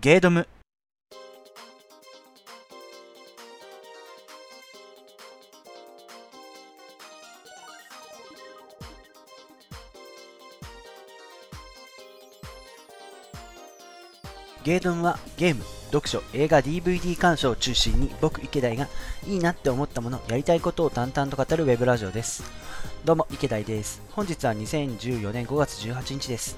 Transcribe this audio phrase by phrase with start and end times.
[0.00, 0.46] ゲードム
[14.62, 18.86] ゲードムはゲーム、読書、映画、DVD 鑑賞を中心に僕池田が
[19.26, 22.44] いいなって思ったもの、やりたいことを淡々と語るウェブラジオです。
[23.04, 24.00] どうも池田です。
[24.12, 26.56] 本日は2014年5月18日です。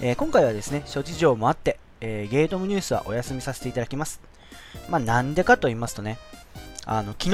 [0.00, 4.20] えー今回はですね、諸事情もあって、えーゲートムニュースはお休みさせていただきます。
[4.90, 6.18] まあなんでかと言いますとね、
[6.84, 7.30] あの、昨日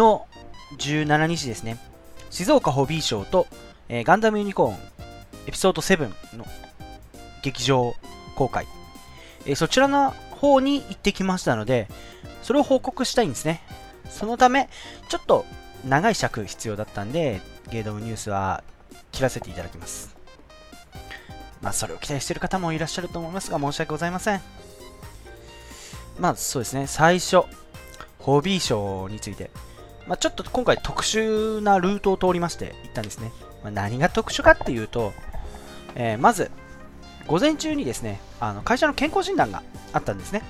[0.76, 1.78] 17日ですね、
[2.30, 3.46] 静岡ホビーショーと、
[3.88, 4.78] えーガンダムユニコーン
[5.46, 6.46] エピソード7の
[7.42, 7.94] 劇場
[8.36, 8.66] 公開、
[9.46, 11.88] えーそちらの方に行ってきましたので、
[12.42, 13.62] それを報告したいんですね。
[14.10, 14.68] そのため、
[15.08, 15.46] ちょっと
[15.86, 17.40] 長い尺必要だったんで、
[17.70, 18.62] ゲードムニュースは
[19.12, 20.16] 切らせていただきます。
[21.60, 24.40] まあ、それを期待している方もいらっしゃると思いますが、申し訳ございません。
[26.18, 27.42] まあ、そうですね、最初、
[28.18, 29.50] ホビーショーについて、
[30.06, 33.32] まあ、ちょっと今回特殊なルートを通りまして行ったんですね。
[33.62, 35.12] まあ、何が特殊かっていうと、
[35.94, 36.50] えーまず、
[37.26, 39.62] 午前中にですね、あの会社の健康診断が
[39.92, 40.42] あったんですね。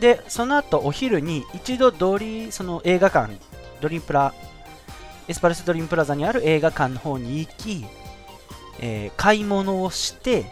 [0.00, 3.34] で、その後お昼に一度ドリその映画館、
[3.80, 4.34] ドリームプラ、
[5.28, 7.86] エスパルスドリームプラザにある映画館の方に行き、
[8.80, 10.44] えー買い物をして、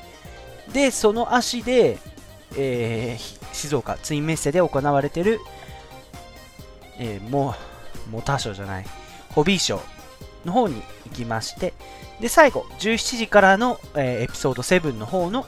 [0.72, 1.98] で、その足で、
[2.56, 5.40] えー静岡ツインメッセで行われている、
[6.98, 7.54] えーモ
[8.10, 8.86] モーターショーじゃない、
[9.34, 11.74] ホビーショーの方に行きまして、
[12.20, 15.46] で、最後、17時からの、えーエピソード7の方の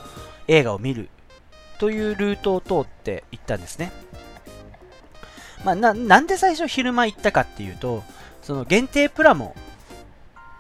[0.49, 1.09] 映画を見る
[1.79, 3.93] というルートを通って行ったんですね。
[5.65, 8.03] まあ、なんで最初昼間行ったかっていうと、
[8.43, 9.55] その限定プラモ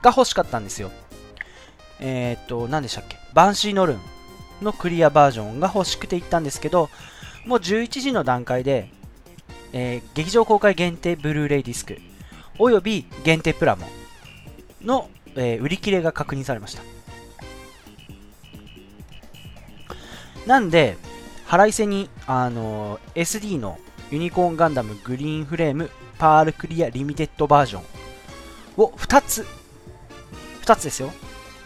[0.02, 0.90] が欲しかったんですよ。
[2.00, 3.16] えっ、と、何でしたっけ？
[3.32, 4.00] バンシーノルン
[4.62, 6.90] のクリアバージョンが欲しくて行ったんですけど、
[7.44, 8.90] もう11時の段階で、
[9.72, 11.98] えー劇場公開限定ブルーレイディスク、
[12.58, 13.88] および限定プラモ
[14.82, 16.82] の、えー売り切れが確認されました。
[20.46, 20.96] なんで、
[21.46, 23.78] 腹いせに、あのー SD の
[24.10, 27.82] ユニコーンガンダムグリーンフレームパールクリアリミテッドバージョン
[28.76, 29.46] を2つ、
[30.62, 31.12] 2つですよ。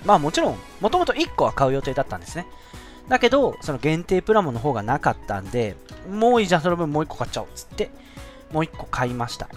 [0.05, 2.47] まあもちろん、もともと1個は買う予定だったんですね。
[3.09, 5.77] だけど、その限定プラモの方がなかったんで、
[6.11, 7.91] もういいじゃん、その分もう1個買っちゃおうっつって、
[8.53, 9.49] もう1個買いました。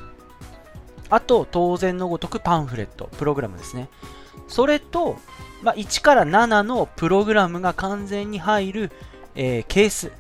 [1.10, 3.90] あと、当然のごとくパンフレット、プログラムですね。
[4.48, 5.18] それと、
[5.62, 8.92] まあ、1から7のプログラムが完全に入る、
[9.36, 10.12] えーケース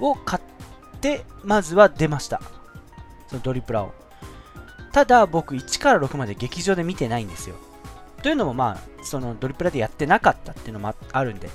[0.00, 2.40] を買って、まずは出ました。
[3.28, 3.92] そのドリプラを。
[4.92, 7.56] ただ、僕1から6まで劇場で見てないんですよ。
[8.28, 11.48] というのも、まあ、そのドリプラでやってなかったっていうのもあるんで。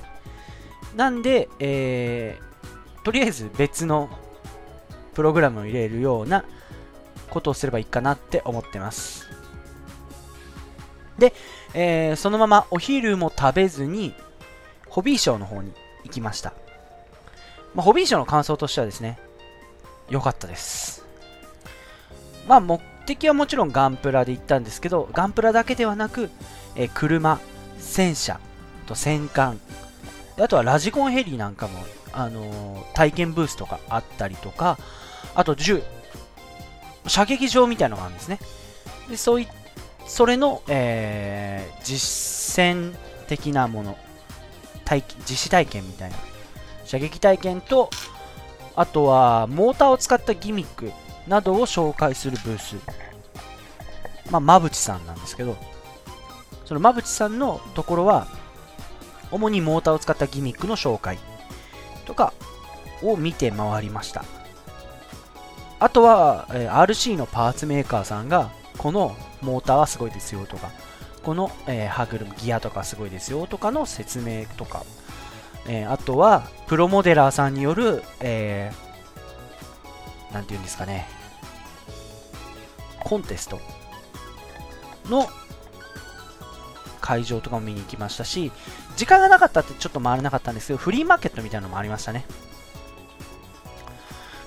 [0.95, 4.09] なんで、えーとりあえず別の
[5.13, 6.45] プログラムを入れるような
[7.29, 9.29] ことをすればいいかなって思ってます。
[11.19, 11.33] で、
[11.75, 14.15] えーそのままお昼も食べずに、
[14.87, 15.73] ホビーショーの方に
[16.05, 16.53] 行きました。
[17.75, 19.19] まあ、ホビーショーの感想としてはですね、
[20.09, 21.05] 良かったです。
[22.47, 26.31] まあ、目的はもちろんガンプラで行ったんですけど、ガンプラだけではなく、
[26.75, 27.39] え車、
[27.77, 28.39] 戦車
[28.87, 29.59] と戦艦、
[30.39, 34.77] あとはラジコンヘリなんかも、あのー体験ブースとかあったりとか、
[35.35, 35.83] あと銃、
[37.07, 38.39] 射撃場みたいなのがあるんですね。
[39.09, 39.47] でそうい
[40.05, 42.95] それの、えー実践
[43.27, 43.97] 的なもの
[44.85, 46.17] 体実施体験みたいな。
[46.85, 47.89] 射撃体験と
[48.75, 50.91] あとはモーターを使ったギミック
[51.27, 52.75] などを紹介するブース。
[54.29, 55.55] まあ馬淵さんなんですけど。
[56.73, 58.25] その馬淵さんのところは
[59.29, 61.19] 主にモーターを使ったギミックの紹介
[62.05, 62.33] とか
[63.03, 64.25] を見て回りました。
[65.79, 70.71] あとは、えー RC のパーツメーカーさんがこのモーターはすごいですよとか
[71.21, 74.83] この、えー歯車ギアとかすごいですよとかの説明とか、
[75.67, 81.07] えーあとはプロモデラーさんによる、えーなんていうんですかね
[83.03, 83.59] コンテスト
[85.07, 85.27] の
[87.03, 88.53] 会場とかも見に行きましたし
[88.95, 92.25] 時間がなかったってちょっと回れなかったんですけどフリーマーケットみたいなのもありましたね。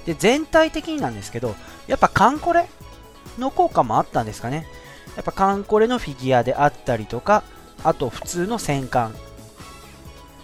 [0.06, 1.54] で全体的になんですけど
[1.86, 2.66] やっぱカンコレ
[3.38, 4.66] の効果もあったんですかね。
[5.16, 7.42] やっぱカンコレのフィギュアであったりとか
[7.84, 9.14] あと普通の戦艦。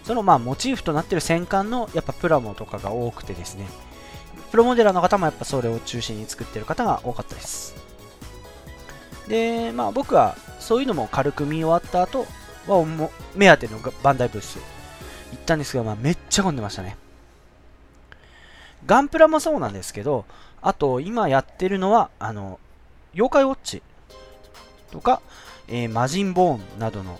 [0.05, 3.67] そのまあモチーフとなってる戦艦のやっぱプラモとかが多くてですね。
[4.51, 7.82] プロモデラーの方もやっぱそれを中心に作ってる方が多かったです。
[9.33, 12.27] でまあ僕はそういうのも軽く見終わった後
[12.67, 12.85] は
[13.35, 14.59] 目当てのバンダイブース
[15.31, 16.99] 行ったんですけど、まあ、めっちゃ混んでましたね。
[18.85, 20.27] ガンプラもそうなんですけど、
[20.61, 22.61] あと今やってるのは、あの、
[23.15, 23.83] 妖怪ウォッチ
[24.91, 25.23] とか、
[25.67, 27.19] えー、魔人ボーンなどの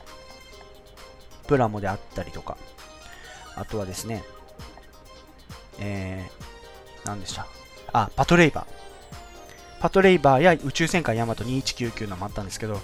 [1.47, 2.59] プラモであったりとか、
[3.57, 4.23] あとはですね、
[5.79, 7.47] えー、何でした？
[7.95, 8.92] あ、パトレイバー。
[9.83, 12.81] パトレイバーや宇宙戦艦ヤマト2199のもあったんですけど、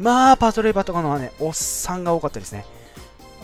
[0.00, 2.66] まあ、パトレイバーとかのはね、おっさんが多かったですね。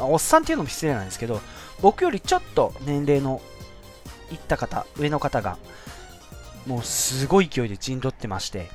[0.00, 1.40] おっさんっていうのも失礼なんですけど、
[1.80, 3.40] 僕よりちょっと年齢の
[4.32, 5.58] いった方、上の方が、
[6.66, 8.68] もうすごい勢いで陣取ってまして、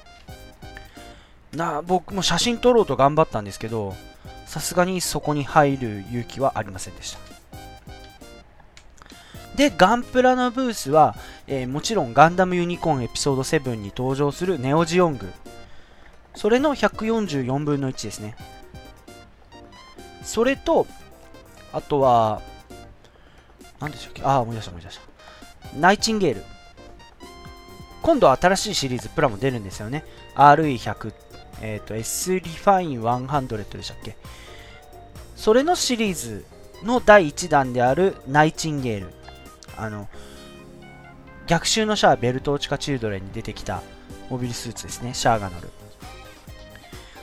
[1.51, 3.93] な僕も写真撮ろうと頑張ったんですけど、
[4.45, 7.32] さすがにそこに入る勇気はありませんでした。
[9.55, 11.15] で、ガンプラのブースは、
[11.47, 15.31] えー、もちろんガンダムユニコーンエピソード7に登場するネオジオング。
[16.35, 18.35] それの144分の1ですね。
[20.23, 20.87] それと、
[21.71, 22.41] あとは、
[23.79, 24.23] 何でしたっけ？
[24.23, 25.01] ああ、思い出した思い出した。
[25.77, 26.43] ナイチンゲール。
[28.01, 30.03] 今度は新しいシリーズプラも出るんですよね。
[30.35, 31.13] RE100、
[31.61, 34.17] えっ、ー、と、S リファイン100でしたっけ？
[35.35, 36.45] それのシリーズ
[36.83, 39.13] の第1弾であるナイチンゲール。
[39.77, 40.07] あの、
[41.47, 43.81] 逆襲のシャア・ベルトーチカ・チルドレンに出てきた
[44.29, 45.69] モビルスーツですね、シャアが乗る。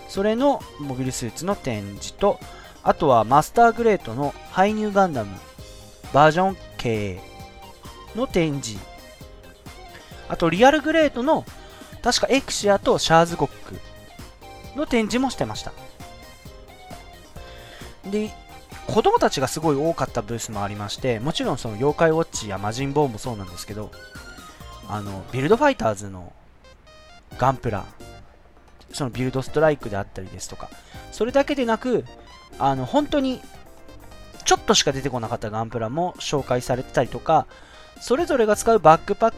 [0.08, 2.38] それのモビルスーツの展示と、
[2.82, 5.30] あとはマスターグレートのハイニューガンダム
[6.12, 7.20] バージョン系
[8.16, 8.82] の展示。
[10.28, 11.44] あとリアルグレートの
[12.02, 13.78] 確かエクシアとシャーズゴック
[14.76, 15.72] の展示もしてました。
[18.10, 18.30] で、
[18.90, 23.90] 子供たちがすごい多かったブースもありまして、もちろんその妖怪ウォッチや魔人ボーもそうなんですけど、
[24.88, 26.32] あの、ビルドファイターズの
[27.38, 27.86] ガンプラ、
[28.92, 30.68] そのビルドストライクであったりですとか、
[31.12, 32.04] それだけでなく、
[32.58, 33.40] あの、本当に
[34.44, 37.46] ちょっとしか出てこなかったガンプラも紹介されてたりとか、
[38.00, 39.34] それぞれが使うバックパッ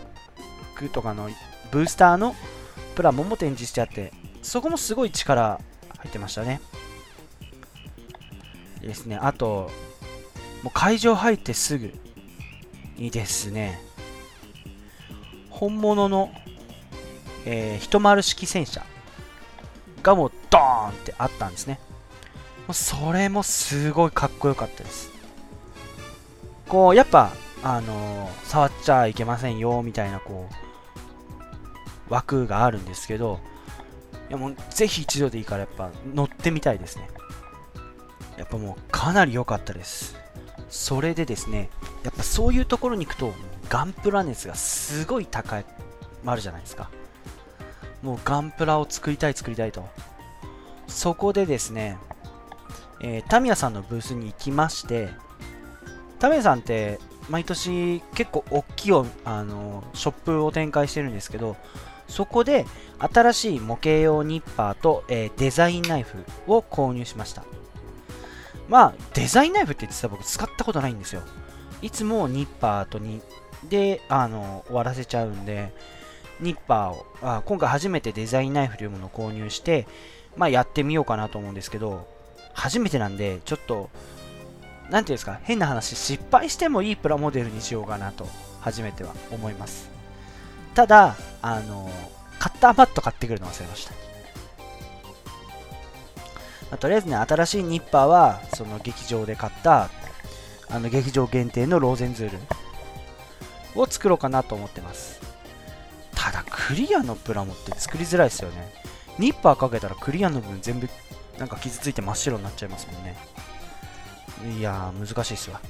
[0.77, 1.29] クとかの
[1.71, 2.35] ブースターの
[2.95, 5.61] プラモも展示してあって、そこもすごい力
[5.99, 6.63] 入ってましたね。
[8.87, 9.17] ですね。
[9.17, 9.71] あと、
[10.63, 11.93] もう会場入ってすぐ
[12.97, 13.81] にですね、
[15.51, 16.31] 本物の、
[17.45, 18.85] えー、一丸式戦車
[20.03, 21.79] がもうドーンってあったんですね。
[22.67, 25.11] もうそれもすごいかっこよかったです。
[26.69, 27.33] こう、やっぱ、
[27.63, 30.49] あのー、触っちゃいけませんよ、みたいな、こ
[32.09, 33.41] う、枠があるんですけど、
[34.29, 37.09] いやもう、ぜひ一度でいいから、やっぱ、乗ってみたいですね。
[38.37, 40.17] やっぱもうかなり良かったです。
[40.69, 41.69] それでですね、
[42.03, 43.33] やっぱそういうところに行くと、
[43.69, 45.65] ガンプラ熱がすごい高い、
[46.25, 46.91] あるじゃないですか。
[48.03, 49.87] もうガンプラを作りたい作りたいと。
[50.89, 51.99] そこでですね、
[53.01, 55.09] えー、タミヤさんのブースに行きまして、
[56.19, 56.99] タミヤさんって
[57.29, 58.93] 毎年結構大きい
[59.25, 61.57] あのショップを展開してるんですけど、
[62.09, 62.67] そこで
[62.99, 67.45] 新しい模型用ニッパーと、えー、デザインナイフを購入しました。
[68.69, 71.23] まあ、デザインナイフって実は僕使ったことないんですよ。
[71.83, 73.21] いつもニッパーとに、
[73.69, 75.73] で、あの、終わらせちゃうんで、
[76.41, 79.87] ニッパーを、あ今回初めてデザインナイフというものを購入して、
[80.37, 82.07] まあやってみようかなと思うんですけど、
[82.53, 83.91] 初めてなんで、ちょっと、
[84.91, 88.29] なんていうんですか、変な話、失敗してもいいプラモデルにしようかなと、
[88.61, 89.91] 初めては思います。
[90.75, 91.91] ただ、あの、
[92.39, 94.12] カッターマット買ってくるの忘れました。
[96.73, 99.91] まあ、とりあえずね、新しいニッパーは、その劇場で買った、
[100.71, 102.39] あの劇場限定のローゼンズール
[103.75, 105.21] を作ろうかなと思ってます。
[106.15, 108.73] ただ、クリアのプラモって作りづらいですよね。
[109.19, 110.89] ニッパーかけたらクリアの部分全部
[111.39, 113.19] なんか傷ついて真っ白になっちゃいますもんね。
[114.59, 115.61] いやー、難しいっすわ。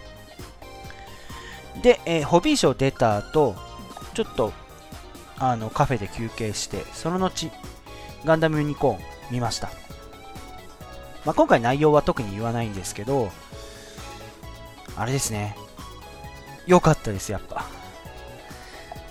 [1.83, 3.57] で、えー、ホビーショー出た後、
[4.15, 4.53] ちょっと、
[5.37, 7.51] あの、カフェで休憩して、その後、
[8.25, 8.99] ガンダムユニコーン
[9.33, 9.69] 見ました。
[11.25, 13.31] まあ、今回内容は特に言わないんですけど、
[14.97, 15.57] あれですね。
[16.67, 17.65] 良かったです、やっぱ。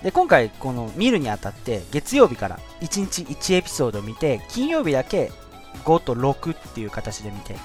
[0.02, 5.30] で、今回、この見るにあたって、月曜日から1日1エピソード見て、金曜日だけ
[5.84, 7.56] 5と6っていう形で見て、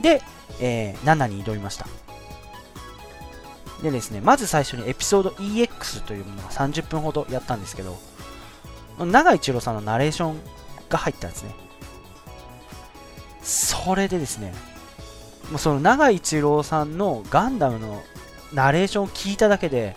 [0.00, 0.22] で、
[0.60, 1.86] えー、7に挑みました。
[3.82, 7.98] でですね、まず最初にエピソード EX というものが30分ほどやったんですけど、
[8.98, 10.40] 長井一郎さんのナレーション
[10.88, 11.54] が入ったんですね。
[13.42, 14.52] それでですね、
[15.50, 18.02] もうその長井一郎さんのガンダムの
[18.52, 19.96] ナレーションを聞いただけで、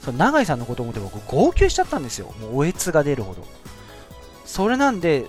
[0.00, 2.32] その長井さんのことを思って僕号泣しちゃったんですよ。
[2.40, 3.46] もうおえつが出るほど。
[4.44, 5.26] それなんで、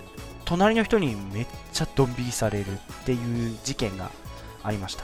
[0.47, 4.09] 隣の人にめっちゃドン引きされるっていう事件が
[4.63, 5.03] ありました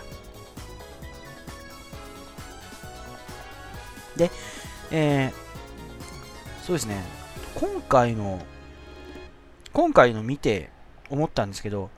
[4.15, 4.31] で、
[4.89, 7.03] えー、そうですね、
[7.55, 8.39] 今回の、
[9.73, 10.69] 今回の見て
[11.09, 11.89] 思ったんですけど、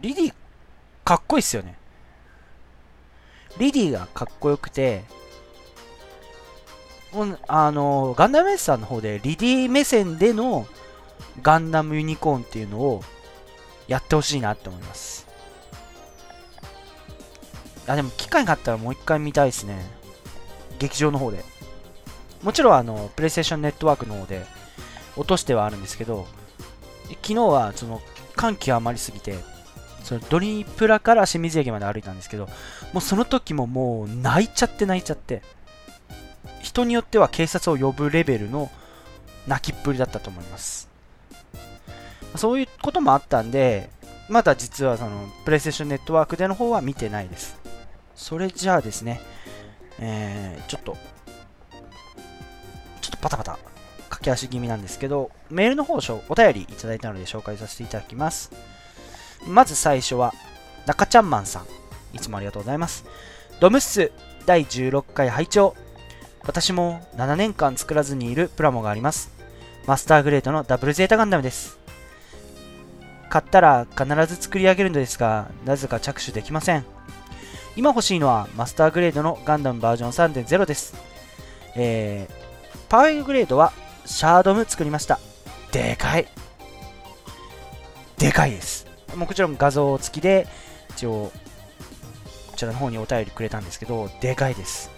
[0.00, 0.34] リディ、
[1.04, 1.76] かっこいいっすよね。
[3.58, 5.04] リディがかっこよくて、
[7.46, 10.66] あの、ガンダムエースさんの方でリディ目線での
[11.42, 13.02] ガンダムユニコーンっていうのを
[13.86, 15.26] やってほしいなって思います。
[17.86, 19.78] あ、でも機会があったらもう一回見たいですね。
[20.78, 21.44] 劇場の方で。
[22.42, 24.44] もちろんあの、プレイステーションネットワークの方で
[25.16, 26.28] 落としてはあるんですけど、
[27.08, 28.02] 昨日はその
[28.36, 29.38] 感極まりすぎて、
[30.08, 32.46] そのドリプラから清水駅まで歩いたんですけど、
[32.94, 35.42] もうその時ももう泣いちゃって泣いちゃって、
[36.62, 38.70] 人によっては警察を呼ぶレベルの
[39.46, 40.88] 泣きっぷりだったと思います。
[42.36, 43.90] そういうこともあったんで、
[44.30, 47.58] まだ実はそのプレイステーションネットワークでの方は見てないです。
[48.14, 49.20] それじゃあですね、
[49.98, 50.96] えー、ちょっと、
[53.02, 53.58] ちょっとパタパタ
[54.08, 56.00] 駆け足気味なんですけど、メールの方を
[56.30, 58.77] お便りいただいたので紹介させていただきます。
[59.46, 60.34] まず最初は、
[60.86, 61.66] 中ちゃんマンさん。
[62.16, 63.04] いつもありがとうございます。
[63.60, 64.12] ドムッス
[64.46, 65.74] 第16回拝聴
[66.44, 69.30] 私も7年間作らずにいるプラモがあります。
[69.86, 71.78] マスターグレードのダブルゼータガンダムです。
[73.28, 76.84] 買ったら必ず作り上げるのですが、なぜか着手できません。
[77.76, 80.94] 今欲しいのはマスターグレードのガンダムバージョン3.0です。
[81.76, 83.72] えー、パワーグレードは
[84.04, 85.20] シャードム作りました。
[85.70, 86.26] でかい。
[88.16, 88.87] でかいです。
[89.16, 90.46] もちろん画像付きで、
[90.90, 91.32] 一応、
[92.50, 94.90] こちらの方にお便りくれたんですけど、でかいです。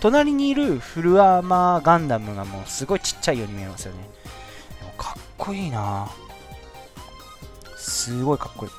[0.00, 4.00] 隣にいるフルアーマーガンダムがもうすごいちっちゃいように見えますよね。
[4.96, 6.08] かっこいいな
[7.76, 8.72] すごいかっこいい。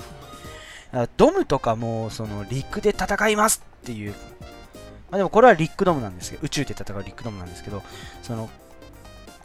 [1.18, 4.12] ドムとかも、その、陸で戦いますっていう。
[4.12, 7.84] まあでもこれはリックドムなんですけど、宇宙で戦うリックドムなんですけど、
[8.24, 8.50] その、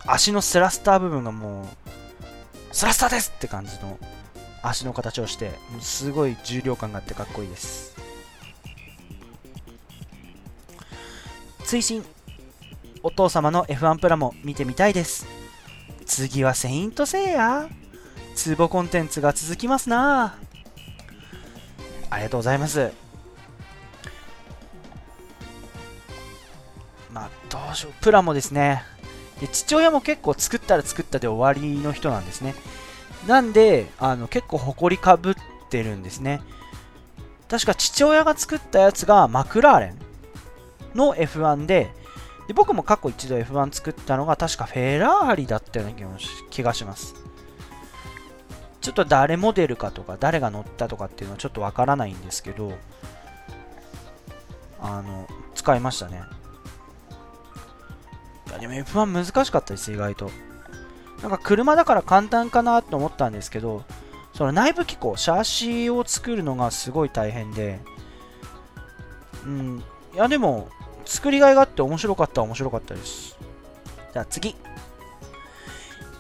[0.06, 1.66] 足のスラスター部分がもう、
[2.72, 3.98] スラスターですって感じの
[4.68, 7.94] 足の形をして、すごい重量感があってかっこいいです。
[11.64, 12.04] 追伸
[13.02, 15.26] お父様の F1 プラも見てみたいです。
[16.06, 17.68] 次はセイントセイヤ
[18.34, 20.36] ツボコンテンツが続きますな
[22.10, 22.92] ありがとうございます。
[27.12, 27.92] まあ、どうしよう。
[28.02, 28.82] プラもですね、
[29.40, 32.54] で父親も結構作ったら作ったで終わりの人なんですね。
[33.26, 35.34] なんで、あの結構誇りかぶっ
[35.70, 36.42] てるんですね。
[37.48, 39.98] 確か父親が作ったやつがマクラーレン
[40.94, 41.90] の F1 で、
[42.48, 46.18] で僕も過去一度 F1 作ったのが確かフェラーリだったような
[46.50, 47.14] 気がします。
[48.80, 52.72] ちょっと誰モデルかとか誰が乗ったとかっていうのはちょっとわからないんですけど、
[54.80, 56.22] あの、使いましたね。
[58.48, 60.30] いやでも F1 難しかったです、意外と。
[61.24, 63.82] なんか車だから簡単かなと思ったんですけど、
[64.34, 67.80] その内部機構、シャーシーを作るのがすごい大変で、
[69.46, 70.68] うん、いやでも、
[71.06, 73.38] 作りがいがあって面白かった面白かったです。
[74.12, 74.54] じゃあ次。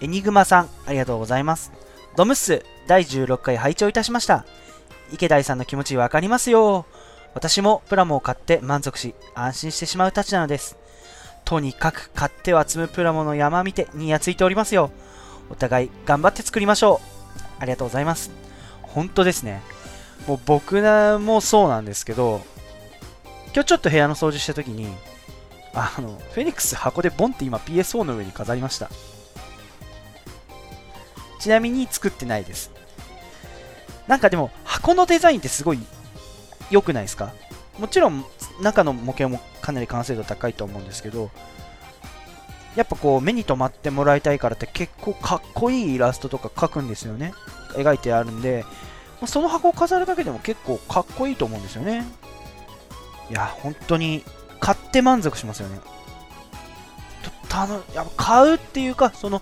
[0.00, 1.70] エニグマさん、ありがとうございます。
[2.16, 4.46] ドムッス、第16回拝聴いたしました。
[5.12, 6.86] 池大さんの気持ちわかりますよ。
[7.34, 10.78] 私もプラモを買って満足し、安心してしまうたちなのです。
[11.44, 14.90] とにかく買っては積むプラモの山見てにやついておりますよ。
[15.50, 17.42] お互い頑張って作りましょう。
[17.58, 18.30] ありがとうございます。
[18.82, 19.62] 本当ですね。
[20.26, 20.80] もう僕
[21.20, 22.40] もそうなんですけど、
[23.52, 24.88] 今日ちょっと部屋の掃除した時に、
[25.74, 28.88] あの、フェニックス箱でボンって今 PSO の上に飾りました。
[31.40, 32.70] ちなみに作ってないです。
[34.06, 35.80] なんかでも、箱のデザインってすごい
[36.70, 37.32] 良くないですか？
[37.78, 38.24] もちろん
[38.60, 41.30] 中の模型もかなり完成度高いと思うんですけど、
[42.76, 47.32] やっぱこう目に留まってもらいたいからって結構かっこいいイラストとか描くんですよね。
[47.74, 48.64] 描いてあるんで、
[49.26, 52.04] その箱を飾るだけでも結構かっこいいと思うんですよね。
[53.30, 54.22] いや、本当に
[54.60, 55.78] 買って満足しますよね。
[57.48, 59.40] たのや買うっていうか、その、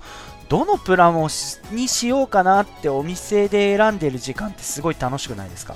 [0.48, 1.28] どのプラモ
[1.70, 5.74] にしようかなってお店で選んでる時間ってすごい楽しくないですか？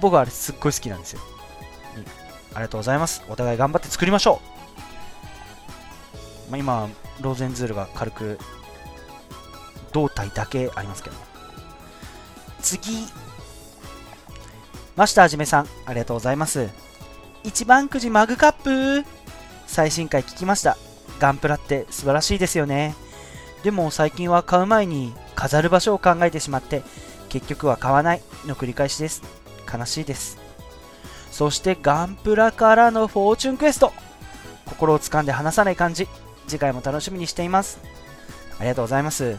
[0.00, 1.20] 僕はあれすっごい好きなんですよ。
[2.54, 3.22] ありがとうございます。
[3.28, 4.40] お互い頑張って作りましょ
[6.48, 6.50] う。
[6.50, 6.88] まあ、今、
[7.20, 8.38] ローゼンズールが軽く
[9.92, 11.16] 胴体だけありますけど。
[12.60, 13.06] 次。
[14.96, 16.68] マスターじめさん、ありがとうございます。
[17.42, 18.52] 一番くじマグカッ
[19.02, 19.08] プ
[19.66, 20.76] 最新回聞きました。
[21.20, 22.94] ガンプラって素晴らしいですよね。
[23.62, 26.82] でも最近は買う前に飾る場所を考えてしまって
[27.28, 29.22] 結局は買わないの繰り返しです。
[29.72, 30.39] 悲しいです。
[31.30, 33.92] そしてガンプラからのフォーチュンクエスト。
[34.66, 36.08] 心を掴んで離さない感じ。
[36.46, 37.80] 次回も楽しみにしています。
[38.58, 39.36] ありがとうございます。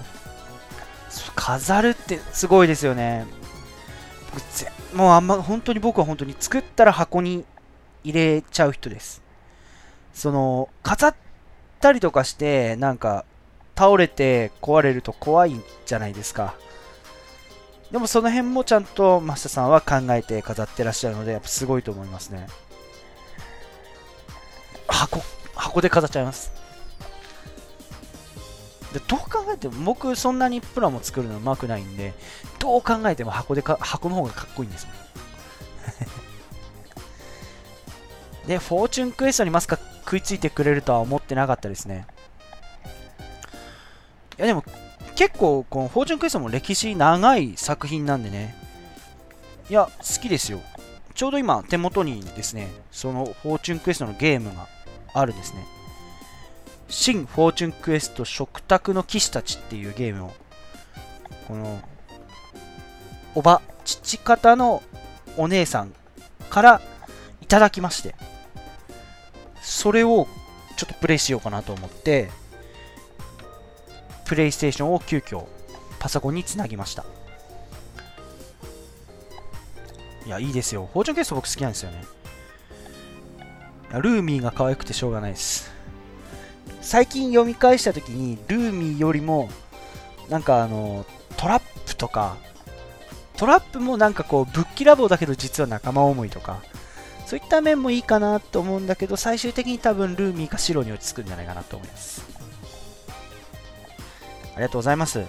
[1.36, 3.26] 飾るってすごいですよね。
[4.94, 7.46] もうあんま本当に僕は本当に作ったら箱に
[8.04, 9.22] 入れちゃう人です。
[10.14, 11.16] その飾っ
[11.80, 13.26] たりとかしてなんか
[13.78, 15.56] 倒れて壊れると怖い
[15.86, 16.56] じゃないですか。
[17.92, 22.48] でもその辺もちゃんとマスタさんは考えて飾ってらっしゃるのでやっぱすごいと思いますね。
[24.88, 25.22] 箱
[25.56, 26.52] 箱で飾っちゃいます。
[28.94, 32.14] でどう考えても僕そんなにプラモ作るのうまくないんで
[32.60, 34.96] どう考えても箱でか箱の方がかっこいいんですもん
[38.48, 42.06] でフォーチュンクエストにまさか食いついてくれるとは思ってなかったですね。
[44.38, 44.64] いやでも
[45.22, 48.56] 結構このフォーチュンクエストも歴史長い作品なんでね。
[49.70, 50.60] いや好きですよ。
[51.14, 54.68] ちょうど今手元にですねそのフォーチュンクエストのゲームが
[55.14, 55.64] あるんですね。
[56.90, 60.34] 新フォーチュンクエスト食卓の騎士たちっていうゲームを
[61.48, 61.80] この
[63.36, 64.82] おば父方の
[65.38, 65.94] お姉さん
[66.50, 66.82] から
[67.42, 68.16] いただきまして
[69.62, 70.28] それを
[70.78, 72.32] ちょっとプレイしようかなと思って
[74.32, 75.44] プレイステーションを急遽
[76.00, 77.04] パソコンにつなぎました。
[80.26, 80.90] いやいいですよ。
[80.94, 82.06] フォーチュンクエス僕好きなんですよね。
[83.92, 85.70] ルーミーが可愛くてしょうがないです。
[86.80, 89.50] 最近読み返した時にルーミーよりも
[90.30, 92.38] なんかあのトラップとか
[93.36, 96.62] トラップもなんかこうぶっきらぼうだけど実は仲間思いとか
[97.26, 102.31] そういった面もいいかなと思うんだけど最終的に多分ルーミーか白に落ち着くんじゃないかなと思います。
[104.54, 105.26] ありがとうございます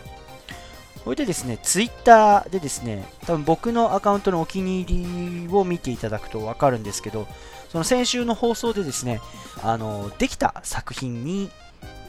[1.05, 7.27] これでですね、ツイッターでですね、多分僕のアカウントのお気に入りを見ていただくとわかるんですけど、
[7.71, 9.21] その先週の放送でですね、
[9.63, 11.51] あの、できた作品に、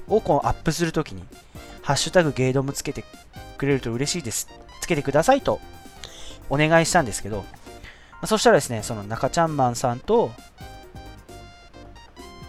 [0.07, 1.23] をこうアップするときに、
[1.81, 3.03] ハッシュタグゲイドムつけて
[3.57, 4.47] くれると嬉しいです。
[4.79, 5.59] つけてくださいと
[6.49, 7.45] お願いしたんですけど、ま
[8.23, 10.31] あ、そしたらですね、その中ちゃんマンさんと、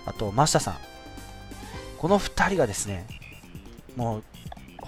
[0.04, 0.76] あと、マシタさん。
[1.96, 3.06] この2人がですね、
[3.96, 4.24] もう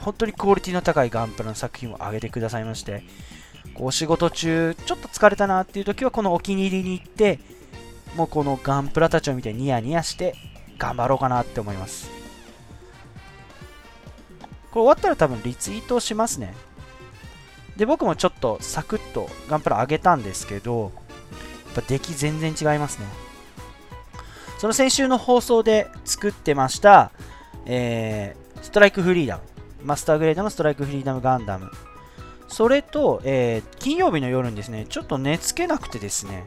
[0.07, 3.03] 本当にクオリティの高いガンプラの作品を上げてくださいまして、
[3.75, 7.41] お仕事中、ちょっと疲れたなっていう時は、このお気に入りに行って、
[8.15, 10.37] もうこのガンプラたちを見てニヤニヤして
[10.79, 12.09] 頑張ろうかなって思います。
[14.71, 16.55] これ終わったら多分リツイートしますね。
[17.77, 20.93] で、僕もちょっとサクッとガンプラ上げたんですけど、
[21.65, 23.07] やっぱ出来全然違いますね。
[24.59, 27.11] その先週の放送で作ってました、
[27.65, 29.56] えー、ストライクフリーダム。
[29.83, 31.71] マスターグレードのストライクフリーダムガンダム。
[32.49, 36.47] それと、えー、金曜日の夜にですね、ちょっと寝つけなくてですね、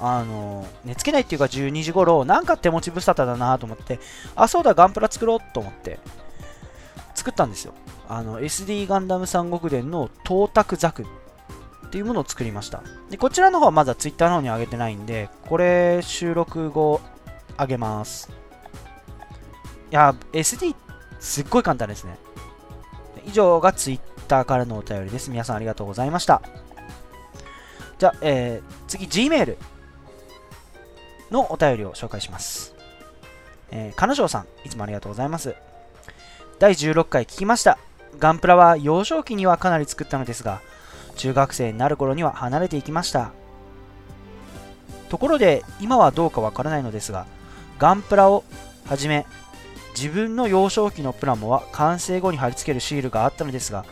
[0.00, 4.00] あの、寝つけないっていうか12時頃、なんか手持ち無沙汰だなと思って、
[4.34, 5.98] あ、そうだ、ガンプラ作ろうと思って、
[7.14, 7.74] 作ったんですよ。
[8.08, 11.04] あの、SD ガンダム三国伝の東卓ザク
[11.86, 12.82] っていうものを作りました。
[13.10, 17.00] で、こちらの方はまだ Twitter の方に上げてないんで、これ収録後、
[17.58, 18.30] 上げます。
[19.90, 20.74] いや、SD
[21.22, 22.18] すっごい簡単ですね。
[23.24, 25.30] 以上が Twitter からのお便りです。
[25.30, 26.42] 皆さんありがとうございました。
[27.98, 29.56] じゃあ、えー、次、Gmail
[31.30, 32.74] のお便りを紹介します。
[33.70, 35.54] えー、金城さん、いつもありがとうございます。
[36.58, 37.78] 第16回聞きました。
[38.18, 40.60] ガンプラは幼少期にはかなり作ったのですが、
[41.14, 43.30] 中学生になる頃には離れていきました。
[45.08, 47.26] ところで、今はどうかわからないのですが、
[47.78, 48.42] ガンプラを
[48.86, 49.24] はじめ、
[49.94, 53.84] 自分の幼少期のプラモは完成後に貼り付けるシールがあったのですが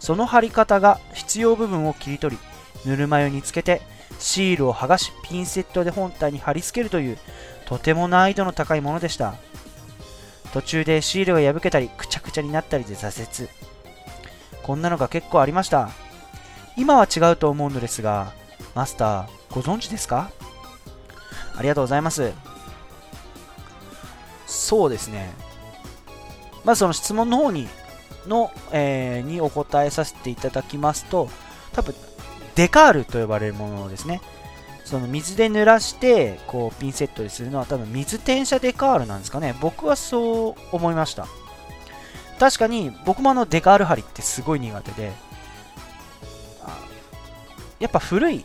[0.00, 3.80] その貼り方が必要部分を切り取りぬるま湯につけて
[4.18, 7.18] シールを剥がしピンセットで本体に貼り付けるという
[7.66, 9.34] とても難易度の高いものでした。
[10.52, 13.48] 途中でシールが破けたりくちゃくちゃになったりで挫折。
[14.62, 15.90] こんなのが結構ありました。
[16.76, 18.32] 今は違うと思うのですが
[18.74, 20.30] マスターご存知ですか？
[21.56, 22.32] ありがとうございます。
[24.46, 25.32] そうですね。
[26.64, 27.68] まずその質問の方に、
[28.26, 31.28] の、えー、にお答えさせていただきますと、
[31.72, 31.94] 多分、
[32.54, 34.20] デカールと呼ばれるものですね。
[34.84, 39.54] その水で濡らして、こう、ピンセットにするのは多分水転写デカールなんですかね。
[39.60, 41.26] 僕はそう思いました。
[42.38, 45.12] 確かに、僕もあのデカール針ってすごい苦手で、
[47.78, 48.44] やっぱ古い、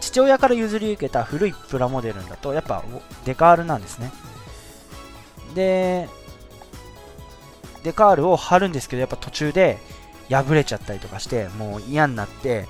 [0.00, 2.82] 父親から譲り受けた古いプラモデルだと、やっぱ
[3.24, 4.10] デカールなんですね。
[5.54, 6.08] で、
[7.82, 9.78] デカールを貼るんですけど、やっぱ途中で
[10.30, 12.66] 破れちゃったりとかして、もう嫌になって、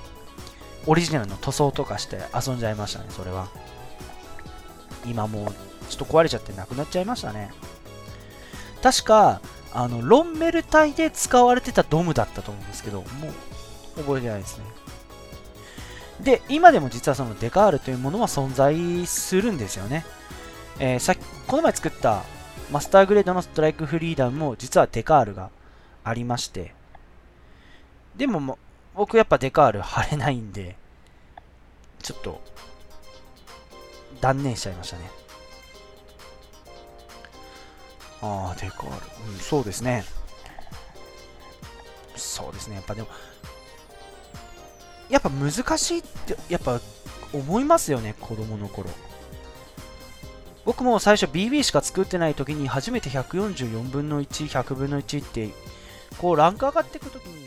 [0.87, 3.47] オリジナルの塗装とかして遊んじゃいましたね、それは。
[5.05, 5.45] 今もう
[5.89, 7.51] ちょっと壊れちゃってなくなっちゃいましたね。
[8.83, 9.41] 確か、
[9.73, 13.05] あの、ロンメル体で使われてたドムだったと思うんですけど、も
[13.97, 14.65] う、覚えてないですね。
[16.21, 20.05] で、今でも実はそのデカールというものは存在するんですよね。
[20.79, 21.15] えー、さ
[21.47, 22.23] この前作った
[22.71, 25.49] マスターグレードのストライクフリーダムも実はデカールが
[26.03, 26.73] ありまして、
[28.15, 28.57] でもも
[28.95, 30.75] 僕やっぱデカール貼れないんで、
[32.01, 32.41] ちょっと
[34.21, 35.09] 断念しちゃいましたね。
[38.21, 39.31] ああ、デカール。
[39.31, 40.03] うん、そうですね。
[42.15, 42.75] そうですね。
[42.75, 43.07] やっぱでも、
[45.09, 46.79] やっぱ難しいって、やっぱ
[47.33, 48.89] 思いますよね、子供の頃。
[50.65, 55.49] 僕も最初 BB しか作ってない時に初めて144分の1、100分の1って、
[56.17, 57.45] こうランク上がっていく時に、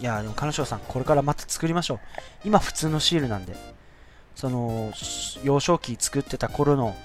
[0.00, 2.00] いや、でも金賞さん、これからまた作りましょう。
[2.44, 3.54] 今普通のシールなんで。
[4.34, 4.92] その、
[5.44, 6.96] 幼少期作ってた頃の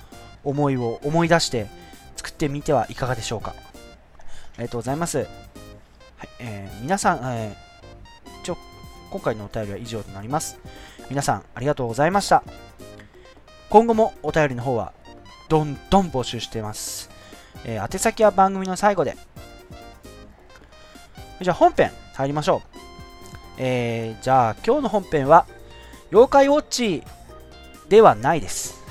[0.43, 1.67] 思いを思い出して
[2.15, 3.54] 作ってみてはいかがでしょうか。
[3.54, 5.19] ありがとうございます。
[5.19, 5.28] はい、
[6.39, 8.58] えー、皆さん、えー、ちょ、
[9.12, 10.58] 今回のお便りは以上となります。
[11.10, 12.43] 皆さん、ありがとうございました。
[13.69, 14.93] 今後もお便りの方は
[15.49, 17.10] どんどん募集しています。
[17.65, 19.17] えー、宛先は番組の最後で。
[21.41, 22.77] じゃあ本編入りましょう。
[23.60, 25.45] えー、じゃあ今日の本編は
[26.12, 27.03] 妖怪ウォッチ
[27.89, 28.83] ではないです。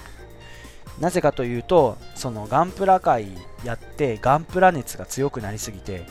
[1.00, 3.28] なぜかというと、そのガンプラ界
[3.64, 6.06] やってガンプラ熱が強くなりすぎて、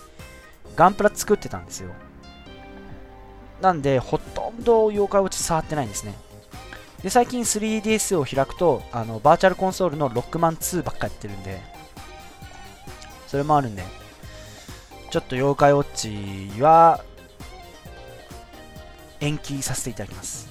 [0.75, 1.91] ガンプラ作ってたんですよ。
[3.61, 6.13] なんで、ほとんど妖怪ウォッチ触ってないんですね。
[7.03, 11.61] で、最近 3DS を開くと、あの、バーチャルコンソールのロックマン2ばっかやってるんで、
[13.27, 13.83] それもあるんで、
[15.11, 17.03] ちょっと妖怪ウォッチは、
[19.19, 20.49] 延期させていただきます。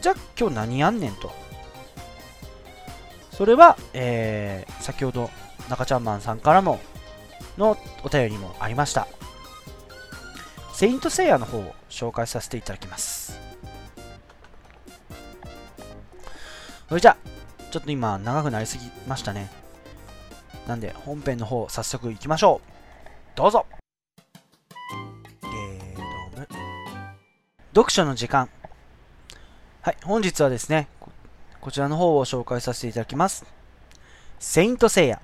[0.00, 1.32] じゃあ、今日何やんねんと。
[3.32, 5.30] それは、えー、先ほど
[5.68, 6.80] 中ちゃんマンさんからも
[7.56, 9.06] のお便りもありました。
[10.74, 13.47] セイントセイヤの方を紹介させていただきます。
[16.88, 17.16] それじゃあ
[17.70, 19.50] ちょっと今長くなりすぎましたね。
[20.66, 22.68] なんで本編の方早速行きましょう。
[23.36, 23.66] どうぞ
[25.42, 25.96] ゲー
[26.34, 26.48] ドム
[27.74, 28.48] 読書の時間。
[29.82, 30.88] はい、本日はですね、
[31.60, 33.44] こちらの方を紹介させていただきます。
[34.38, 35.20] セイントセイヤ。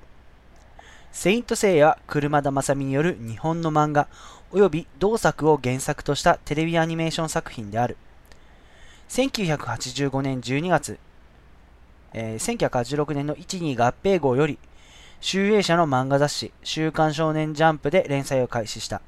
[1.13, 4.09] セイントセイヤは車田正美による日本の漫画
[4.53, 7.97] 及び同作を原作としたテレビアニメーション作品である。
[9.09, 10.99] 1985年12月、
[12.15, 14.59] えー、1986年の1、2合併号より、
[15.21, 19.03] 集英社の漫画雑誌、週刊少年ジャンプで連載を開始した。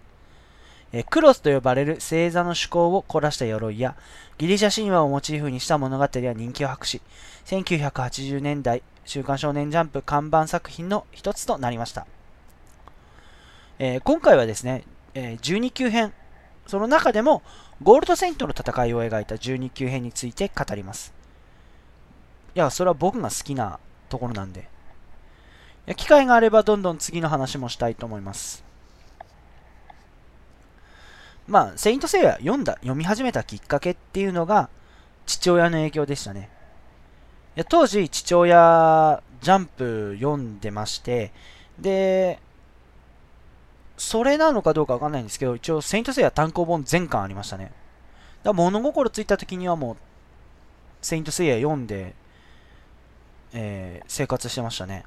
[0.92, 3.96] えー、クロスと呼ばれる星座の趣向を凝らした鎧や、
[4.38, 7.00] ギリシャ神話をモチーフにした物語は人気を博し、
[7.46, 12.06] 1980年代、週刊少年ジャンプ看板作品の一つとなりました。
[13.78, 16.12] えー、今回はですね、えー、12級編、
[16.66, 17.42] その中でも
[17.82, 21.15] ゴールドセイントの戦いを描いた12級編について語ります。
[22.56, 24.60] いや、それは僕が好きなところなんで。
[24.60, 24.64] い
[25.90, 28.64] や機会があればどんどん次の話もしたいと思います。
[31.46, 34.70] まあ、セイントセイヤ読んだ、読み始めたきっかけっていうのが、
[35.26, 36.48] 父親の影響でしたね。
[37.56, 41.32] いや当時、父親、ジャンプ読んでまして、
[41.78, 42.40] で、
[43.98, 47.64] それなのかどうかわかんないんですけど、一応、セイントセイヤ単行本全巻ありましたね。
[47.64, 47.74] だか
[48.44, 49.96] ら物心ついた時にはもう、
[51.02, 52.14] セイントセイヤ読んで、
[53.52, 55.04] えー、生活してましたね。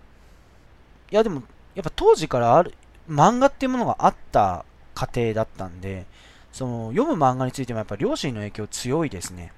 [1.12, 1.43] いや、でも、
[1.75, 2.73] やっぱ当時からある、
[3.10, 6.06] 漫画っていうものがあった家庭だったんで、
[6.52, 9.52] その、読む漫画についてもやっぱ両親の影響強いですね。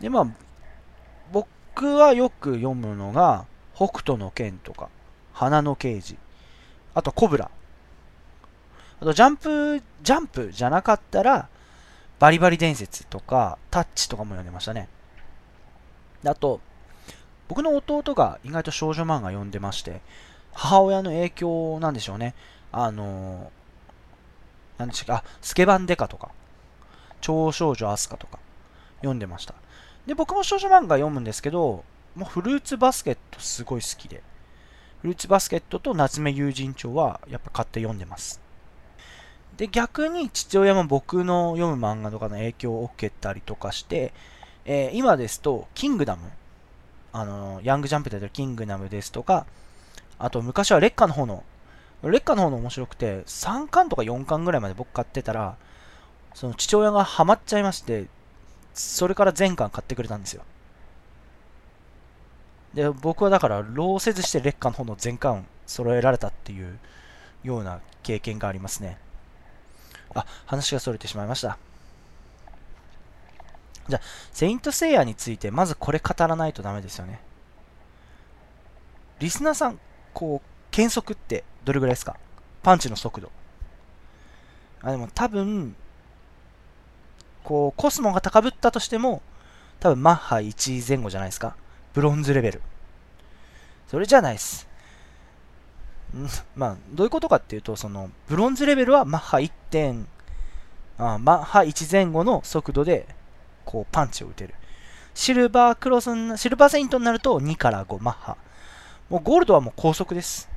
[0.00, 0.26] で、まあ、
[1.32, 4.88] 僕はよく読むのが、北斗の剣とか、
[5.32, 6.18] 花の刑事、
[6.94, 7.50] あとコブラ。
[9.00, 11.48] あと、ジャンプ、ジャンプじゃなかったら、
[12.18, 14.88] バリバリ伝説とか、タッチとかも読んでましたね。
[16.24, 16.60] あと、
[17.48, 20.00] 僕の弟が意外と少女漫画読んでまして、
[20.52, 22.34] 母親の影響なんでしょうね。
[22.72, 26.30] あのー、なんでしたっけ、あ、スケバンデカとか、
[27.20, 28.38] 超少女アスカとか、
[28.98, 29.54] 読んでました。
[30.06, 31.84] で、僕も少女漫画読むんですけど、
[32.14, 34.22] もうフルーツバスケットすごい好きで、
[35.00, 38.40] フルーツバスケットと夏目友人帳はやっぱ買って読んでます。
[39.56, 44.12] で、逆に父親も僕の読む漫画とかの影響を受けたりとかして、
[44.64, 46.30] えー、今ですと、キングダム
[47.12, 49.46] あの、ヤングジャンプでやってるキングダムですとか、
[50.18, 51.44] あと昔は劣化の方の、
[52.02, 55.56] 劣化の方の面白くて、3巻とか4巻ぐらいまで僕買ってたら、
[56.34, 58.06] その父親がハマっちゃいまして、
[58.74, 60.42] それから全巻買ってくれたんですよ。
[62.74, 66.78] で僕はだから労せずして劣化の方の全巻揃えられたっていう
[67.42, 68.98] ような経験がありますね
[70.14, 71.58] あ話がそれてしまいました
[73.88, 77.20] じゃあセイントセイヤについてまずこれ語らないとダメですよね
[79.18, 79.80] リスナーさん
[80.14, 82.16] こう検速ってどれぐらいですか？
[82.62, 83.30] パンチの速度
[84.82, 85.74] あでも多分
[87.42, 89.22] こうコスモが高ぶったとしても
[89.80, 91.56] 多分マッハ1前後じゃないですか
[91.94, 92.62] ブロンズレベル。
[93.88, 94.68] それじゃないです。
[96.14, 100.06] んまあ、どういうことかっていうと、その、ブロンズレベルはマッハ1点、
[100.98, 103.08] あマッハ1前後の速度で、
[103.68, 104.54] こう、パンチを打てる。
[105.12, 108.36] シルバークロス、シルバーセイントになると2から5マッハ。
[109.10, 110.48] もうゴールドはもう高速です。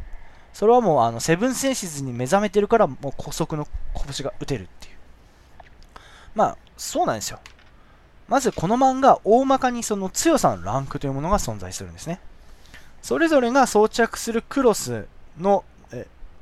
[0.53, 4.95] それはもうあのセブンセンシズに目覚めてるからもう高速の拳が打てるっていう。
[6.35, 7.39] まあ、そうなんですよ。
[8.29, 12.21] まずこの漫画、大まかにその強さのランクというものが存在するんですね。
[13.01, 15.05] それぞれが装着するクロス
[15.37, 15.65] の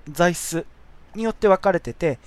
[0.07, 0.67] 材質
[1.15, 2.19] によって分かれてて、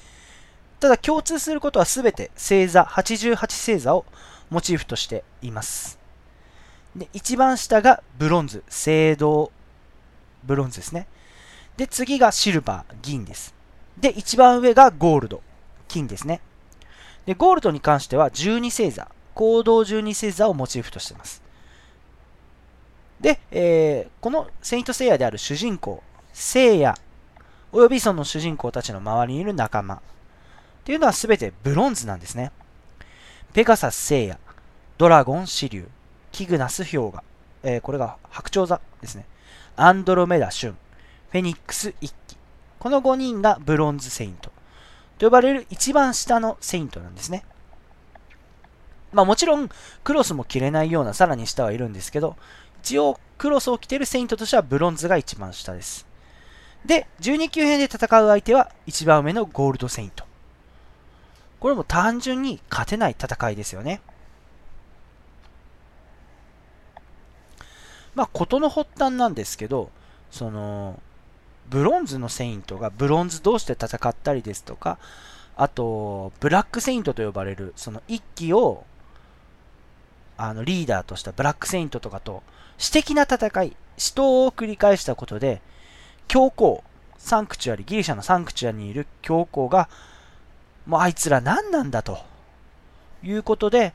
[0.83, 4.05] ただ共通することは全て星座、88星座を
[4.51, 5.97] モチーフとしています。
[6.97, 9.53] で、一番下がブロンズ、青銅、
[10.43, 11.07] ブロンズですね。
[11.77, 13.55] で、次がシルバー、銀です。
[13.97, 15.41] で、一番上がゴールド、
[15.87, 16.41] 金ですね。
[17.27, 21.45] で、ゴールドに関しては12星座、行動十二星座をモチーフとしています。
[23.21, 26.97] で、えー、このセイントセイヤである主人公、聖夜、
[27.71, 30.03] およびその主人公たちの周りにいる仲間
[30.83, 32.51] っていうのは全てブロンズなんですね。
[33.53, 34.39] ペガサス聖夜、
[34.99, 35.89] ドラゴンシリュウ、
[36.33, 37.23] キグナス氷河、
[37.63, 39.25] えー、これが白鳥座ですね。
[39.77, 40.77] アンドロメダシュン、
[41.31, 42.37] フェニックス一騎。
[42.81, 44.51] この5人がブロンズセイント
[45.19, 47.45] と呼ばれる一番下のセイントなんですね。
[49.13, 49.71] まあもちろん、
[50.03, 52.37] クロスも着れないようなさらに下はいるんですけど、
[52.83, 56.07] 一応、クロスを着てるセイントとしてはブロンズが一番下です。
[56.85, 60.25] で、12級編で戦う相手は一番上のゴールドセイント。
[61.63, 64.01] これも単純に勝てない戦いですよね。
[68.17, 69.93] まあ、事の発端なんですけど、
[70.33, 70.99] その、
[71.71, 74.99] ブロンズのセイントがブロンズ同士で戦ったりですとか、
[75.57, 78.85] あと、ブラックセイントと呼ばれる、その一騎を
[80.37, 82.43] あのリーダーとしたブラックセイントとかと
[82.77, 85.63] 私的な戦い、死闘を繰り返したことで、
[86.27, 86.83] 教皇、
[87.19, 89.89] サンクチュアリ、ギリシャのサンクチュアリにいる教皇が、
[90.87, 92.19] もうあいつら何なんだと
[93.23, 93.95] いうことで、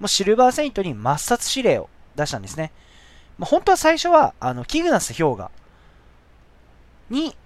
[0.00, 2.72] もうシルバーセイントに抹殺指令を出したんですね。
[3.38, 5.50] まあ、本当は最初は、あの、キグナス氷河
[7.10, 7.36] に、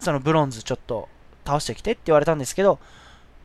[0.00, 1.08] そのブロンズちょっと
[1.44, 2.78] 倒してきてって言われたんですけど、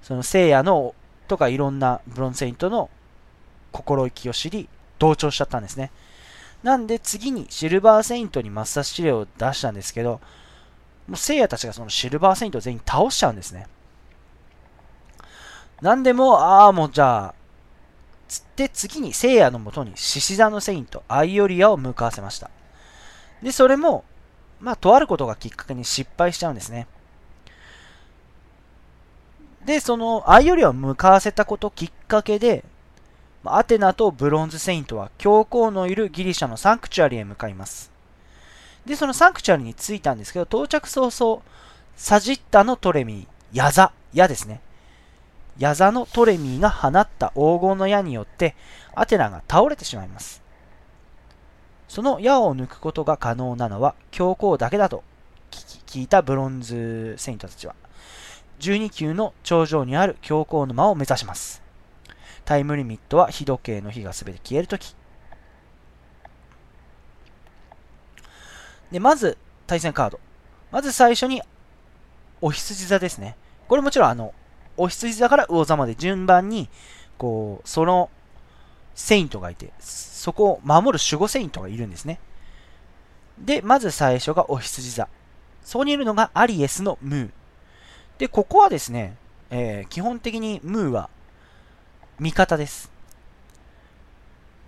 [0.02, 0.96] その聖夜の
[1.28, 2.90] とかいろんなブロンズセイントの
[3.72, 5.92] 心意気を知り、同調しちゃったんですね。
[6.64, 10.22] なんで次にシルバーセイントに抹殺指令を出したんですけど、
[11.08, 13.68] もう聖夜たちがそのシルバーセイントを全員倒しちゃうんですね。
[15.84, 17.36] なんでも、ああ、もうじゃあ、
[18.30, 22.50] つって次に聖夜のもとに獅子座のセイント、アイオリアを向かわせました。
[23.42, 24.06] で、それも、
[24.62, 26.88] まあ、とあることがきっかけに失敗しちゃうんですね。
[29.66, 32.64] で、その、アイオリアを向かわせたこときっかけで、
[33.44, 37.92] アテナとブロンズセイントは教皇のいるギリシャのサンクチュアリへ向かいます。
[38.86, 41.42] で、そのサンクチュアリに着いたんですけど、到着早々、
[41.98, 44.62] サジッタのトレミー、ヤザ、矢ですね。
[45.58, 48.56] ヤザのトレミーが放った黄金の矢によって、
[48.96, 50.42] アテナが倒れてしまいます。
[51.88, 55.04] その矢を抜くことが可能なのは教皇だけだと
[55.52, 57.76] 聞いたブロンズセイントたちは、
[58.60, 61.62] 12級の頂上にある教皇の間を目指します。
[62.46, 64.96] タイムリミットは日時計の日が全て消えるとき。
[68.92, 70.20] で、まず、対戦カード。
[70.72, 71.42] まず最初に、
[72.42, 73.36] お羊座ですね。
[73.68, 74.34] これもちろん、あの、
[74.78, 76.70] お羊座から魚座まで順番に、
[77.18, 78.10] こう、その、
[78.96, 82.20] セイントがいて、そこを守る守護セイントがいるんですね。
[83.40, 85.08] で、まず最初がお羊座。
[85.64, 87.30] そこにいるのがアリエスのムー。
[88.20, 89.18] で、ここはですね、
[89.50, 91.10] えー、基本的にムーは
[92.20, 92.92] 味方です。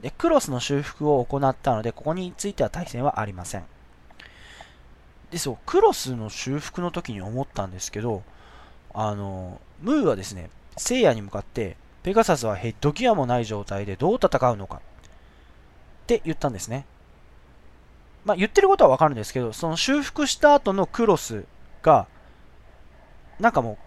[0.01, 3.63] で、クロスの修復を行ったので、ここについては対戦はありません。
[5.31, 8.23] で、そう、クロスの修復の時に思ったんですけど、
[8.97, 14.79] あの、ムーはですね、聖夜に向かって、ペガサスはヘッドギアもない状態でどう戦うのかっ
[16.07, 16.85] て言ったんですね。
[18.23, 21.43] まあ、言ってることはわかるんですけど、その修復した後のクロス
[21.83, 22.07] が、
[23.39, 23.77] なんかも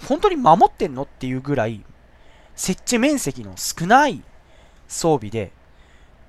[0.00, 1.84] う、本当に守ってんのっていうぐらい
[2.56, 4.22] 設置面積の少ない
[4.88, 5.52] 装備で、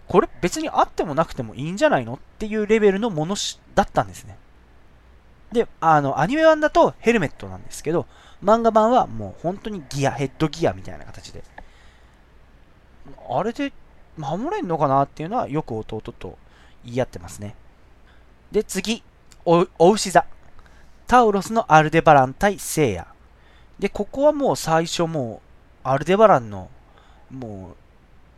[0.08, 3.36] これ別にあってもなくてもいいんじゃないのっていうレベルのもの
[3.74, 4.38] だったんですね。
[5.54, 8.06] で、あの、アニメ版だとヘルメットなんですけど、
[8.44, 11.44] 漫画版はもう本当にギア、ヘッドギアみたいな形で。
[13.30, 13.72] あれで
[14.18, 16.38] 守れんのかなっていうのはよく弟と
[16.84, 17.56] 言い合ってますね。
[18.52, 19.04] で、次、
[19.46, 20.26] お、お牛座。
[21.08, 23.08] タウロスのアルデバラン対聖夜。
[23.80, 25.42] で、ここはもう最初も
[25.84, 26.70] う、アルデバランの、
[27.32, 27.76] も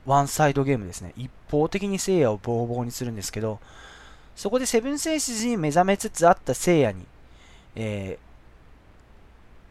[0.05, 1.13] う、ワンサイドゲームですね。
[1.15, 3.59] 一方的に聖夜をボーボーにするんですけど、
[4.35, 7.05] そこでセブンセンシズに目覚めつつあった聖夜に、
[7.75, 8.17] え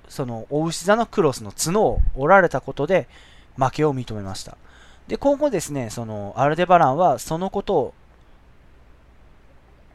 [0.07, 3.09] ー、その、お牛座のクロスの角を折られたことで、
[3.57, 4.57] 負けを認めました。
[5.07, 7.95] で、今後ですね、その、アルデバランはそのことを、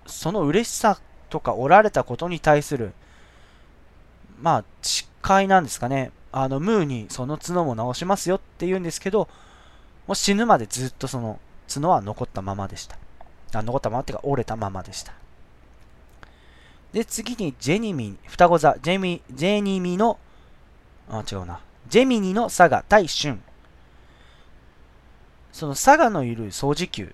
[0.05, 2.93] その嬉しさとか折られたことに対する、
[4.41, 6.11] まあ、誓いなんですかね。
[6.31, 9.27] あの、ムーにその角も直しますよって言うんですけど、
[10.07, 11.39] もう死ぬまでずっとその
[11.71, 12.97] 角は残ったままでした。
[13.53, 15.13] あ残ったままっていうか折れたままでした。
[16.93, 20.19] で、次にジェニミ、双子座、ジェミ、ジェニミの、
[21.09, 21.59] あ、違うな。
[21.87, 23.39] ジェミニの佐賀対春。
[25.51, 27.13] その佐賀のいる掃除球、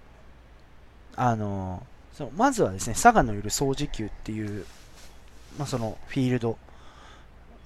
[1.16, 4.66] あのそのまずはですね、佐賀のいる掃除球っていう、
[5.58, 6.58] まあ、そのフィールド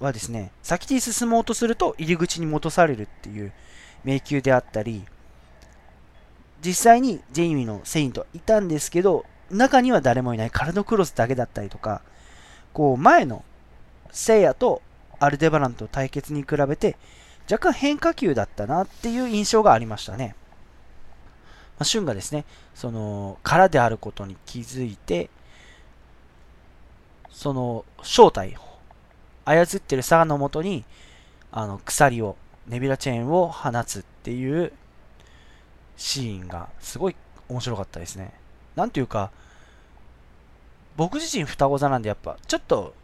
[0.00, 3.52] はですね、先に進もうとすると入り口に戻されるっていう
[4.04, 5.04] 迷宮であったり、
[6.64, 12.02] 実際にジェイミーのセイントいたんですけど、中には誰もいないカルドクロスだけだったりとか、
[12.72, 13.44] こう前の
[14.10, 14.82] セイヤと
[15.18, 16.96] アルデバランと対決に比べて
[17.50, 20.36] 若干変化球だったなっていう印象がありましたね。
[21.78, 22.44] まあ、シュンがですね、
[22.74, 25.30] その、殻であることに気づいて、
[27.30, 28.60] その正体を
[29.44, 30.84] 操ってるサガのもとに、
[31.50, 32.36] あの、鎖を、
[32.68, 34.72] ネビラチェーンを放つっていう
[36.00, 37.16] シーンがすごい
[37.50, 38.32] 面白かったですね。
[38.74, 39.30] なんていうか、
[40.96, 42.94] 僕自身双子座なんでやっぱ、ちょっと、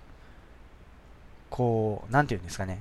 [1.50, 2.80] こう、なんていうんですかね、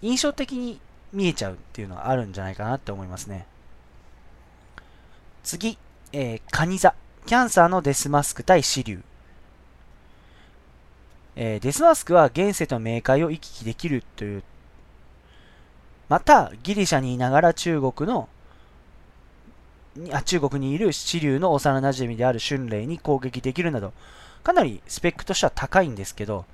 [0.00, 0.80] 印象的に
[1.12, 3.46] 見えちゃうっていうのはあるんじゃないかなって思いますね。
[5.44, 5.76] 次、
[6.12, 6.94] えー、カニ座。
[7.26, 9.04] キャンサーのデスマスク対シリュウ。
[11.36, 14.42] えー、デスマスクは現世と冥界を行き来できるという。
[16.08, 18.30] また、ギリシャにいながら中国の、
[20.12, 23.92] あ中国にいるシリュウの幼馴染である春麗に攻撃できるなど、
[24.42, 26.44] かなりスペックとしては高いんですけど、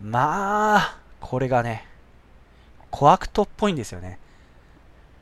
[0.00, 1.86] まあ、これがね、
[2.90, 4.18] コアクトっぽいんですよね。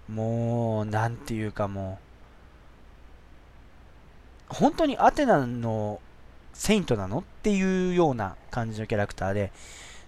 [0.08, 1.98] もう、なんていうかも
[4.50, 6.00] う、本当にアテナの
[6.52, 9.52] セイントなのっていうような感じのキャラクターで、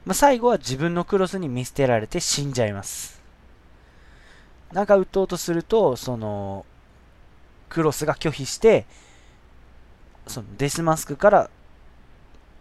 [0.05, 3.23] まあ、最後は自分のクロスに見捨てられて死んじゃいます。
[4.73, 6.67] なんか撃とうとすると、その、
[7.75, 8.87] クロスが拒否して、
[10.29, 11.51] そのデスマスクから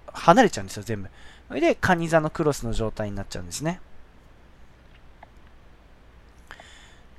[0.08, 1.10] 離れちゃうんですよ、全部。
[1.50, 3.80] それで、カニ座のクロスの状態になっちゃうんですね。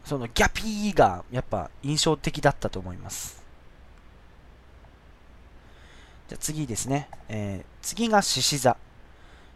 [0.04, 3.42] そのギャピーがやっぱ印象的だったと思います。
[6.28, 7.08] じゃ次ですね。
[7.28, 8.76] えー、次が獅子座。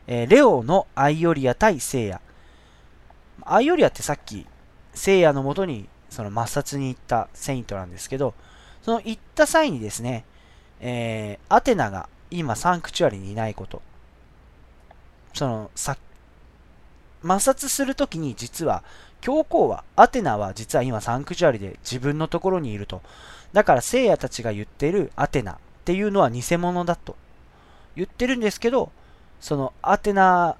[0.07, 2.21] えー、レオのアイオリア対聖夜。
[3.43, 4.47] アイオリアってさっき、
[4.95, 8.35] 聖夜のもとにその抹殺に行ったセイントなんですけど、
[8.83, 10.25] その行った際にですね、
[10.81, 13.83] えー、アテナが今サンクチュアリにいないこと。
[15.35, 15.97] その、さ、
[17.23, 18.83] 抹殺するときに実は、
[19.21, 23.03] 教皇は、アテナは実は今サンクチュアリで自分のところにいると。
[23.53, 27.17] だから聖夜たちが言ってるアテナっていうのは偽物だと
[27.97, 28.93] 言ってるんですけど、
[29.41, 30.57] そのアテナ、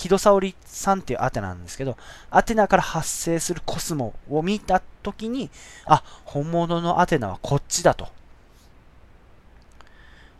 [0.00, 1.98] キドサオリさんっていうアテナなんですけど、
[2.30, 5.50] アテナから発生するコスモを見たときに、
[5.84, 8.08] あ、本物のアテナはこっちだと。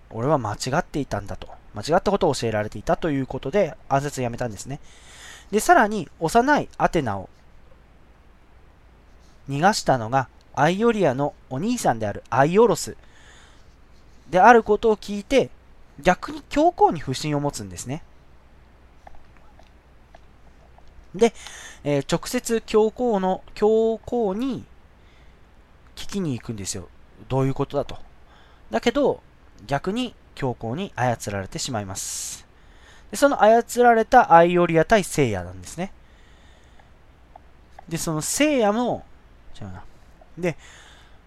[0.08, 1.46] 俺は間違っていたんだと。
[1.74, 4.80] 間違ったことを教えられていたということで暗殺をやめたんですね。
[5.50, 7.28] で、さらに幼いアテナを
[9.50, 12.96] 逃がしたのがアイオリアのお兄さんであるアイオロス
[14.30, 15.50] であることを聞いて、
[16.00, 18.02] 逆に教皇に不信を持つんですね。
[21.14, 21.32] で、
[21.84, 24.64] えー、直接教皇の、教皇に
[25.96, 26.88] 聞きに行くんですよ。
[27.28, 27.98] どういうことだと。
[28.70, 29.22] だけど、
[29.66, 32.46] 逆に教皇に操られてしまいます。
[33.10, 35.92] でその操られたアイオリア対聖夜なんですね。
[37.88, 39.04] で、その聖夜も、
[39.60, 39.82] 違うな。
[40.38, 40.56] で、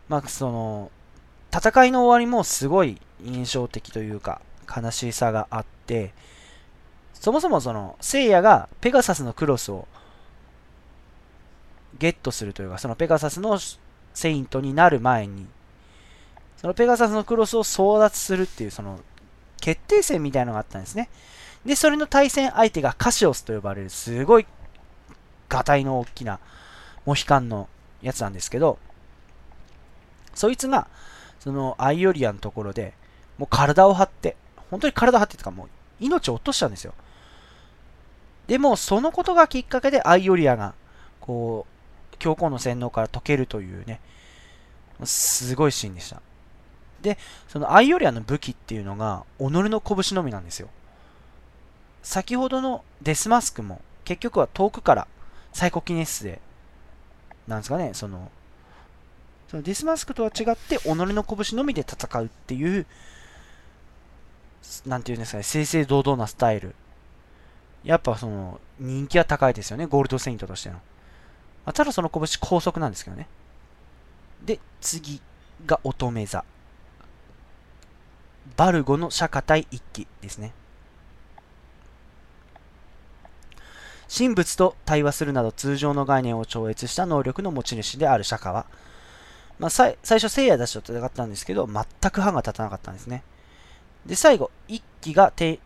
[0.07, 0.91] まあ、その、
[1.53, 4.41] 戦いの終わりもすごい印象的というか、
[4.75, 6.13] 悲しさがあって、
[7.23, 9.87] そもそもその、聖夜がペガサスのクロスを
[11.97, 13.57] ゲットするというか、そのペガサスの
[14.13, 15.47] セイントになる前に、
[16.57, 18.99] そのペガサスのクロスを争奪するっていう、その、
[19.61, 21.09] 決定戦みたいなのがあったんですね。
[21.65, 24.45] で、それの対戦相手がカシオスと呼ばれる、すごい、
[25.47, 26.41] ガタイの大きな、
[27.05, 27.69] モヒカンの
[28.01, 28.79] やつなんですけど、
[30.35, 30.87] そいつが、
[31.39, 32.93] その、アイオリアのところで、
[33.37, 34.35] もう体を張って、
[34.69, 35.69] 本当に体張ってとか、もう、
[36.01, 36.93] 命を落としたんですよ。
[38.47, 40.73] でも、そのことがきっかけで、アイオリアが、
[41.21, 41.65] こ
[42.13, 43.99] う、教皇の洗脳から解けるというね、
[45.03, 46.21] すごいシーンでした。
[47.01, 47.17] で、
[47.47, 50.69] そのアイオリアの武器っていうのが、己の拳のみなんですよ。
[52.01, 55.07] 先ほどのデスマスクも、結局は遠くから
[55.53, 56.41] サイコキネスで、
[57.47, 58.31] なんですかね、その、
[59.49, 62.85] そのデスマスクとは違って、己の拳のみで戦うっていう、
[64.85, 66.75] なんていうんですかね、正々堂々なスタイル。
[67.83, 70.75] やっぱその、人気は高いですよね、ゴールドセイントとしての。
[70.75, 70.81] ま
[71.65, 73.27] あ、ただその拳高速なんですけどね。
[74.43, 75.21] で、次
[75.65, 76.43] が乙女座。
[78.57, 80.53] バルゴの釈迦対一騎ですね。
[84.15, 88.65] 神仏と対話するなど通常の概念を超越した能力の持ち主である釈迦は、
[89.57, 93.23] まあ、最初聖夜たちと戦ったんですけど、全く歯が立たなかったんですね。
[94.05, 95.59] で、最後、一騎がて、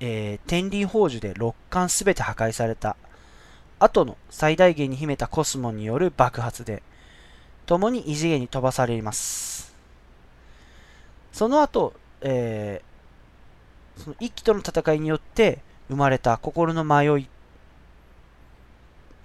[0.00, 2.96] えー、天輪宝珠で六冠すべて破壊された
[3.78, 6.82] 後の最大限に秘めたコスモによる爆発で、
[7.66, 9.74] 共に異次元に飛ばされます。
[11.32, 17.28] その後、えー、その一騎との戦いによって生まれた心の迷い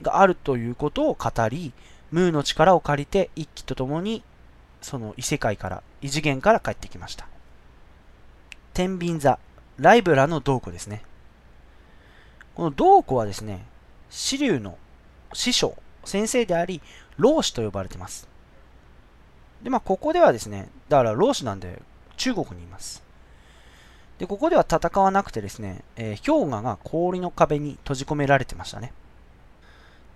[0.01, 1.73] があるということを語り、
[2.11, 4.23] ムーの力を借りて一騎と共に
[4.81, 7.27] その異世界から、異次元から帰ってきました。
[8.73, 9.37] 天秤座、
[9.77, 11.03] ライブラの道子ですね。
[12.55, 13.65] この道子はですね、
[14.09, 14.77] 支流の
[15.33, 16.81] 師匠、先生であり、
[17.17, 18.27] 老子と呼ばれています。
[19.61, 21.81] で、まあ、ここではですね、だから老子なんで
[22.17, 23.03] 中国にいます。
[24.19, 28.93] で、ここでは戦わなくてですね、えー、氷河が氷の壁に閉じ込められてましたね。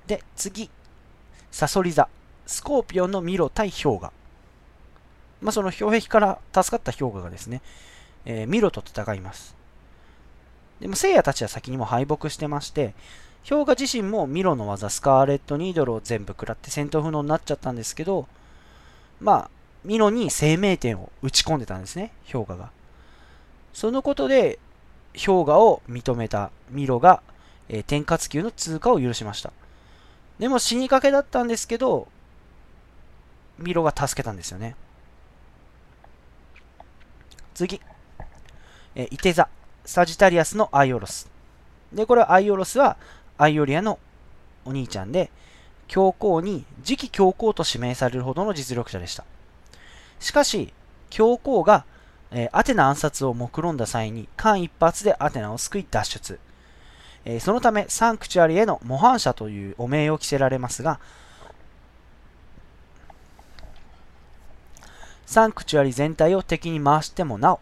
[0.07, 0.70] で、次、
[1.51, 2.07] サソリ座、
[2.45, 4.14] スコーピオンのミロ対氷河。
[5.41, 7.62] まあ、その氷壁から助かった氷河がですね、
[8.32, 9.55] えー、ミロと戦います。
[10.80, 12.93] でも、聖夜たちは先にも敗北してまして、
[13.47, 18.27] 氷河自身もミロの技、スカーレットニードルを全部食らって戦闘不能になっちゃったんですけど、
[19.19, 19.49] まあ、
[19.84, 22.69] ミロに生命点を打ち込んでたんですね、氷河が。
[23.73, 24.59] そのことで、
[25.13, 27.23] 氷河を認めたミロが、
[27.67, 29.51] えー、天活球の通過を許しました。
[30.38, 32.07] でも死にかけだったんですけど、
[33.57, 34.75] ミロが助けたんですよね。
[37.55, 37.82] 次。
[38.95, 39.47] えー、イテザ。
[39.85, 41.29] サジタリアスのアイオロス。
[41.91, 42.97] で、これはアイオロスは
[43.37, 43.97] アイオリアの
[44.65, 45.31] お兄ちゃんで、
[45.87, 49.25] 教皇に次期教皇と指名されるほどの実力者でした。
[50.19, 50.71] しかし、
[51.09, 51.85] 教皇が、
[52.31, 56.39] えー、アテナ暗殺を目論んだ際に間一髪でアテナを救い脱出。
[57.25, 60.99] えー、そのためサンクチュアリへの模範者という汚名を着せられますが、
[65.25, 67.59] サンクチュアリ全体を敵に回してもなお、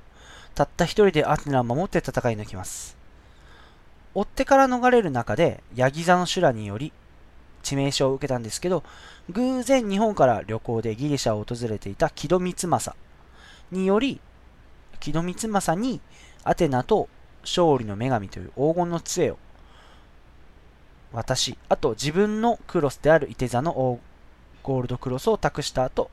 [0.58, 2.98] たった一人でアテナを守って戦い抜きます。
[4.16, 6.92] 追ってから逃れる中で、ヤギ座の修羅により
[7.62, 8.84] 致命傷を受けたんですけど、
[9.30, 12.98] 偶然日本から旅行でギリシャを訪れていた木戸光政
[13.72, 14.20] により、
[15.00, 16.02] 木戸光政に
[16.44, 17.08] アテナと
[17.44, 19.38] 勝利の女神という黄金の杖を
[21.14, 24.00] 渡し、あと自分のクロスである伊手座の
[24.64, 26.10] ゴールドクロスを託した後、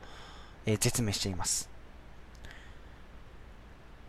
[0.67, 1.73] えー、絶命しています。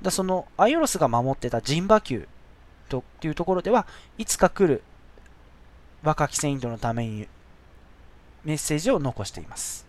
[0.05, 2.27] だそのアイオロスが守ってたジンバ級
[2.89, 3.87] というところでは、
[4.19, 4.83] いつか来る
[6.03, 7.27] 若きセイントのために
[8.43, 9.87] メッセージを残しています。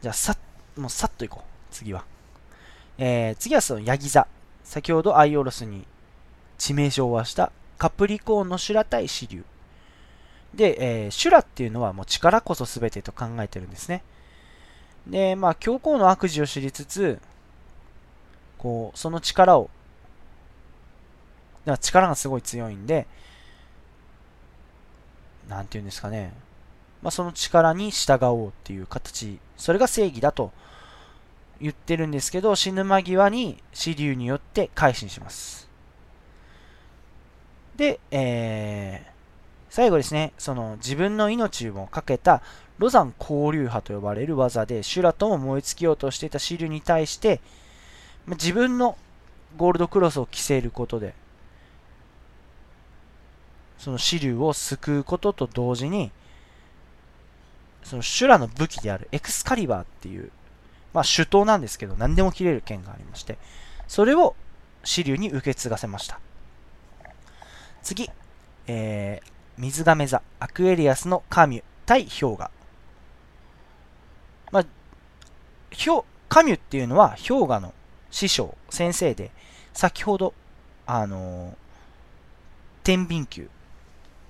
[0.00, 0.38] じゃあ、さ
[0.76, 1.44] もうさっといこう。
[1.70, 2.04] 次は。
[2.96, 4.26] えー、次はそのヤギ座。
[4.64, 5.84] 先ほどアイオロスに
[6.58, 9.44] 致命傷をしたカプリコーンのシュラ対支流。
[10.54, 14.02] で、えー、シュラっていうのはもう力こそ全てと考えてるんですね。
[15.06, 17.20] で、まあ、教皇の悪事を知りつつ、
[18.58, 19.70] こう、その力を、
[21.64, 23.06] だから力がすごい強いんで、
[25.48, 26.32] なんていうんですかね、
[27.02, 30.52] まあ、その力に従おうっていう形、それが正義だと
[31.60, 35.68] 言ってるんですけど、死ぬ間際に支流によって改心します。
[37.76, 39.10] で、えー、
[39.70, 42.42] 最後ですね、その自分の命をかけた
[42.78, 47.40] ロザン交流派と呼ばれる技で、シュラとも燃え尽きようとしていた支流に対して、
[48.34, 48.96] 自分の
[49.56, 51.14] ゴールドクロスを着せることで、
[53.78, 56.10] その支流を救うことと同時に、
[57.84, 60.30] その修羅の武器であるエクスカリバーっていう、
[60.92, 63.38] まあ手刀なんですけど、何でも切れる剣がありまして、
[63.86, 64.34] それを
[64.84, 66.20] 支流に受け継がせました。
[67.82, 68.10] 次、
[68.66, 72.50] えー、水亀座、アクエリアスのカミュ対氷河。
[74.50, 74.64] まあ、
[76.28, 77.72] カミュっていうのは氷河の
[78.10, 79.30] 師匠、先生で、
[79.72, 80.34] 先ほど、
[80.86, 81.54] あのー、
[82.82, 83.50] 天秤球、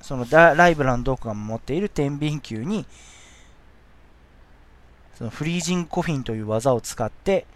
[0.01, 2.87] そのライブランドークが持っている天秤球に、
[5.16, 7.47] そのフリージングコフィンという技を使って、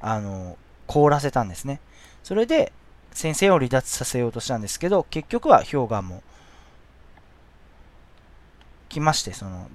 [0.00, 0.56] あのー、
[0.86, 1.80] 凍らせたんですね。
[2.22, 2.72] それで、
[3.12, 6.22] 先生を離脱させようとしたんですけど、結局は氷河も
[8.88, 9.68] 来まして、その、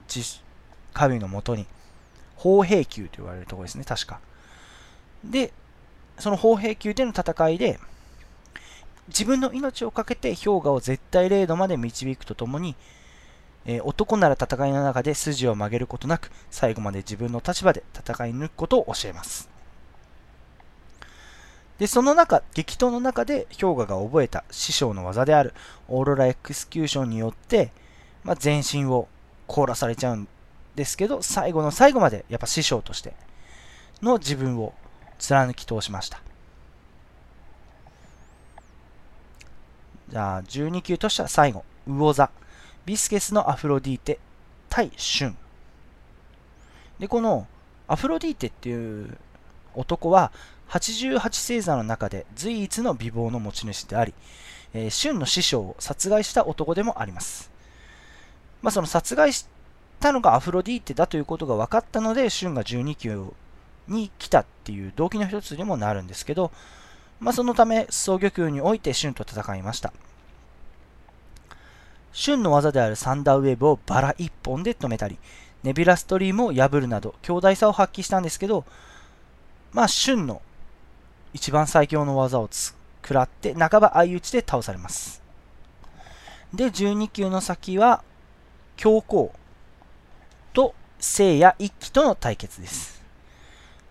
[0.94, 1.66] 神のもとに、
[2.36, 4.20] 砲兵球と言われるところですね、確か。
[5.24, 5.52] で、
[6.20, 7.80] その砲兵球での戦いで、
[9.08, 12.76] 自分の命を懸けて氷河を絶対0度まで導くとともに、
[13.66, 19.50] えー、男なら戦いの中で筋を曲げることなく、最後まで自分の立場で戦い抜くことを教えます。
[21.78, 25.54] で、その中、激闘の中で氷河が覚えた師匠の技である
[25.88, 27.72] オーロラエクスキューションによって、
[28.24, 29.08] まあ、全身を
[29.46, 30.28] 凍らされちゃうん
[30.76, 33.14] ですけど、最後の最後までやっぱ師匠として
[34.02, 34.74] の自分を
[35.18, 36.22] 貫き通しました。
[40.10, 42.30] じゃあ、12級としては最後、魚座。
[42.86, 44.20] ビスケスのアフロディーテ
[44.70, 45.38] 対シュン。
[47.00, 47.48] で、この
[47.88, 49.18] アフロディーテっていう
[49.76, 50.32] 男は、
[50.70, 54.14] 88星座の中で随一の美貌の持ち主であり、
[54.74, 57.52] えー、シュンの師匠を殺害した男でもあります。
[58.62, 59.48] まあ、その殺害し
[60.00, 63.34] たのがアフロディーテだということが分かったので、シュンが12級
[63.88, 66.52] に来たっていう動機の一つにもなるんですけど、
[67.20, 69.92] まあ、そのため、総魚級においてシュンと戦いました。
[72.14, 75.18] シュンの技であるサンダーウェーブをバラ1本で止めたり、
[75.64, 78.66] ネビラストリームを破るなど、強大さを発揮したんですけど、
[79.72, 80.42] まあ、シュンの
[81.34, 85.22] 一番最強の技を食らって、半ば相打ちで倒されます。
[86.54, 88.04] で、12級の先は、
[88.76, 89.34] 教皇
[90.54, 92.97] と聖夜一騎との対決です。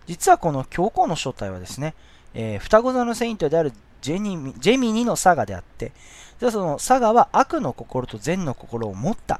[0.07, 1.93] 実はこの教皇の正体はですね、
[2.33, 5.91] えー、双子座のセイントであるジェニジェミニのサガであって、
[6.39, 9.39] じゃそのサガは悪の心と善の心を持った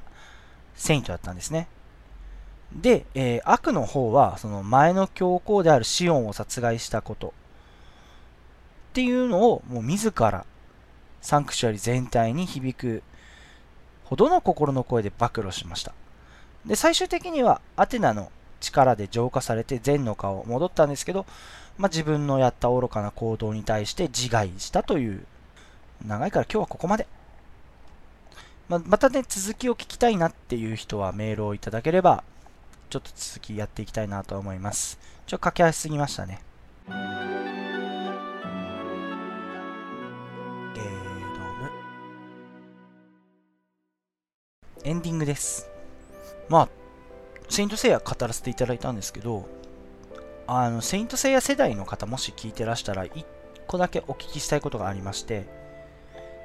[0.75, 1.67] セイントだったんですね。
[2.73, 7.31] で、えー、悪の方は、その前の教皇であるシオンを殺害したことっ
[8.93, 10.45] ていうのをもう自ら
[11.21, 13.03] サンクチュアリ全体に響く
[14.03, 15.93] ほどの心の声で暴露しました。
[16.65, 21.25] で、最終的にはアテナの力で浄化されて善の顔戻ったんですけど、
[21.77, 25.25] まあ、自分のやった愚かな行動に対して自害したという
[26.05, 27.07] 長いから今日はここまで。
[28.69, 32.23] まあ、またね、続きを聞きたいなっていう人はメールをいただければ、
[32.89, 34.99] ちょっと続きやっていきたいなと思います。
[35.25, 36.41] ちょっと駆け足すぎましたね
[36.87, 37.03] ゲー
[40.83, 41.69] ム。
[44.83, 45.69] エンディングです。
[46.49, 46.69] まあ、
[47.49, 49.47] セイントセイヤ語らせていただいたんですけど、
[50.47, 53.25] あの、セイントセイヤ世代の方もし聞いてらしたら、一
[53.67, 55.45] 個だけお聞きしたいことがありまして、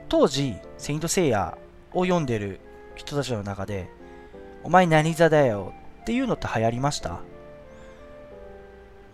[0.09, 1.57] 当時、セイントセイヤ
[1.93, 2.61] を読んでる
[2.95, 3.89] 人たちの中で、
[4.65, 5.73] お前何座だよ
[6.03, 7.21] っていうのって流行りました？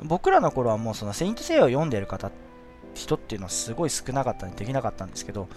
[0.03, 2.30] 僕らの頃はもうそのセイントセイヤを読んでる方、
[2.95, 5.49] 人っていうのはすごい少なかったんでできなかったんですけど、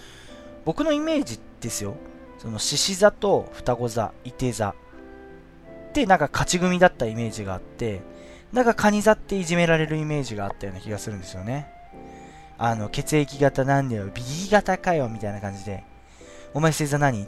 [0.66, 1.96] 僕のイメージですよ。
[2.38, 4.76] その獅子座と双子座、伊手座
[5.92, 8.02] ってなんか勝ち組だったイメージがあって、
[8.54, 11.68] なんか蟹座っていじめられるイメージがあったような気がするんですよね。
[12.58, 15.84] あの、血液型なんだよ、B 型かよ、みたいな感じで。
[16.54, 17.28] お前星座何？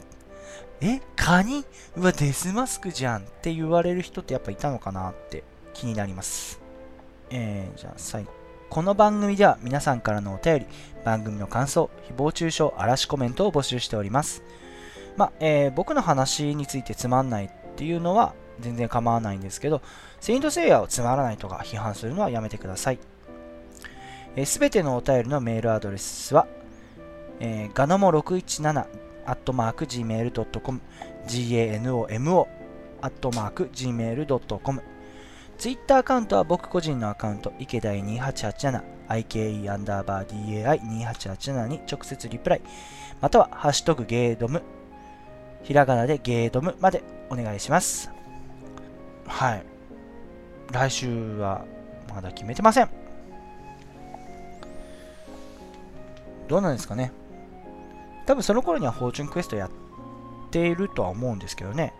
[0.80, 1.00] え？
[1.14, 1.64] カニ
[1.96, 5.44] うわ、デスマスクじゃんって言われる人ってやっぱいたのかなって
[5.74, 6.60] 気になります。
[7.30, 8.32] えー、じゃあ最後。
[8.70, 10.66] この番組では皆さんからのお便り、
[11.04, 14.42] 番組の感想、誹謗中傷、嵐コメントを募集しております。
[15.16, 19.82] まあ、えー、僕の話についてつまんないっていうのは全然構わないんですけど、
[20.20, 22.96] セイントセイヤーをつまらないとか批判するのはやめてください。
[22.96, 23.02] す、
[24.36, 26.46] えー、べ、てのお便りのメールアドレスは、
[27.40, 28.86] えー、ガノモ617
[29.26, 30.80] アットマーク gmail.com
[31.26, 32.46] ganomo
[33.00, 34.82] アットマーク gmail.com
[35.58, 42.62] ツイッターアカウントは僕個人のアカウント、池田2887、ike アンダーバー dai2887 に直接リプライ、
[43.20, 44.62] またはハッシュタグゲードム
[45.62, 48.13] ひらがなでゲードムまでお願いします。
[49.26, 49.64] はい。
[50.72, 51.64] 来週は
[52.14, 52.88] まだ決めてません。
[56.48, 57.12] どうなんですかね。
[58.26, 59.70] 多分その頃にはフォーチュンクエストやっ
[60.50, 61.92] ているとは思うんですけどね。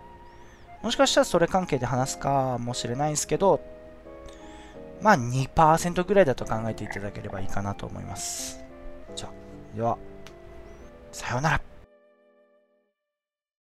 [0.83, 3.61] もしかしたらそれ関係で話すかもしれないんですけど、
[5.01, 8.63] まあ2%ぐらいだと考えていただければいいかなと思います。
[9.17, 9.99] じゃあ、では、
[11.13, 11.74] さようなら。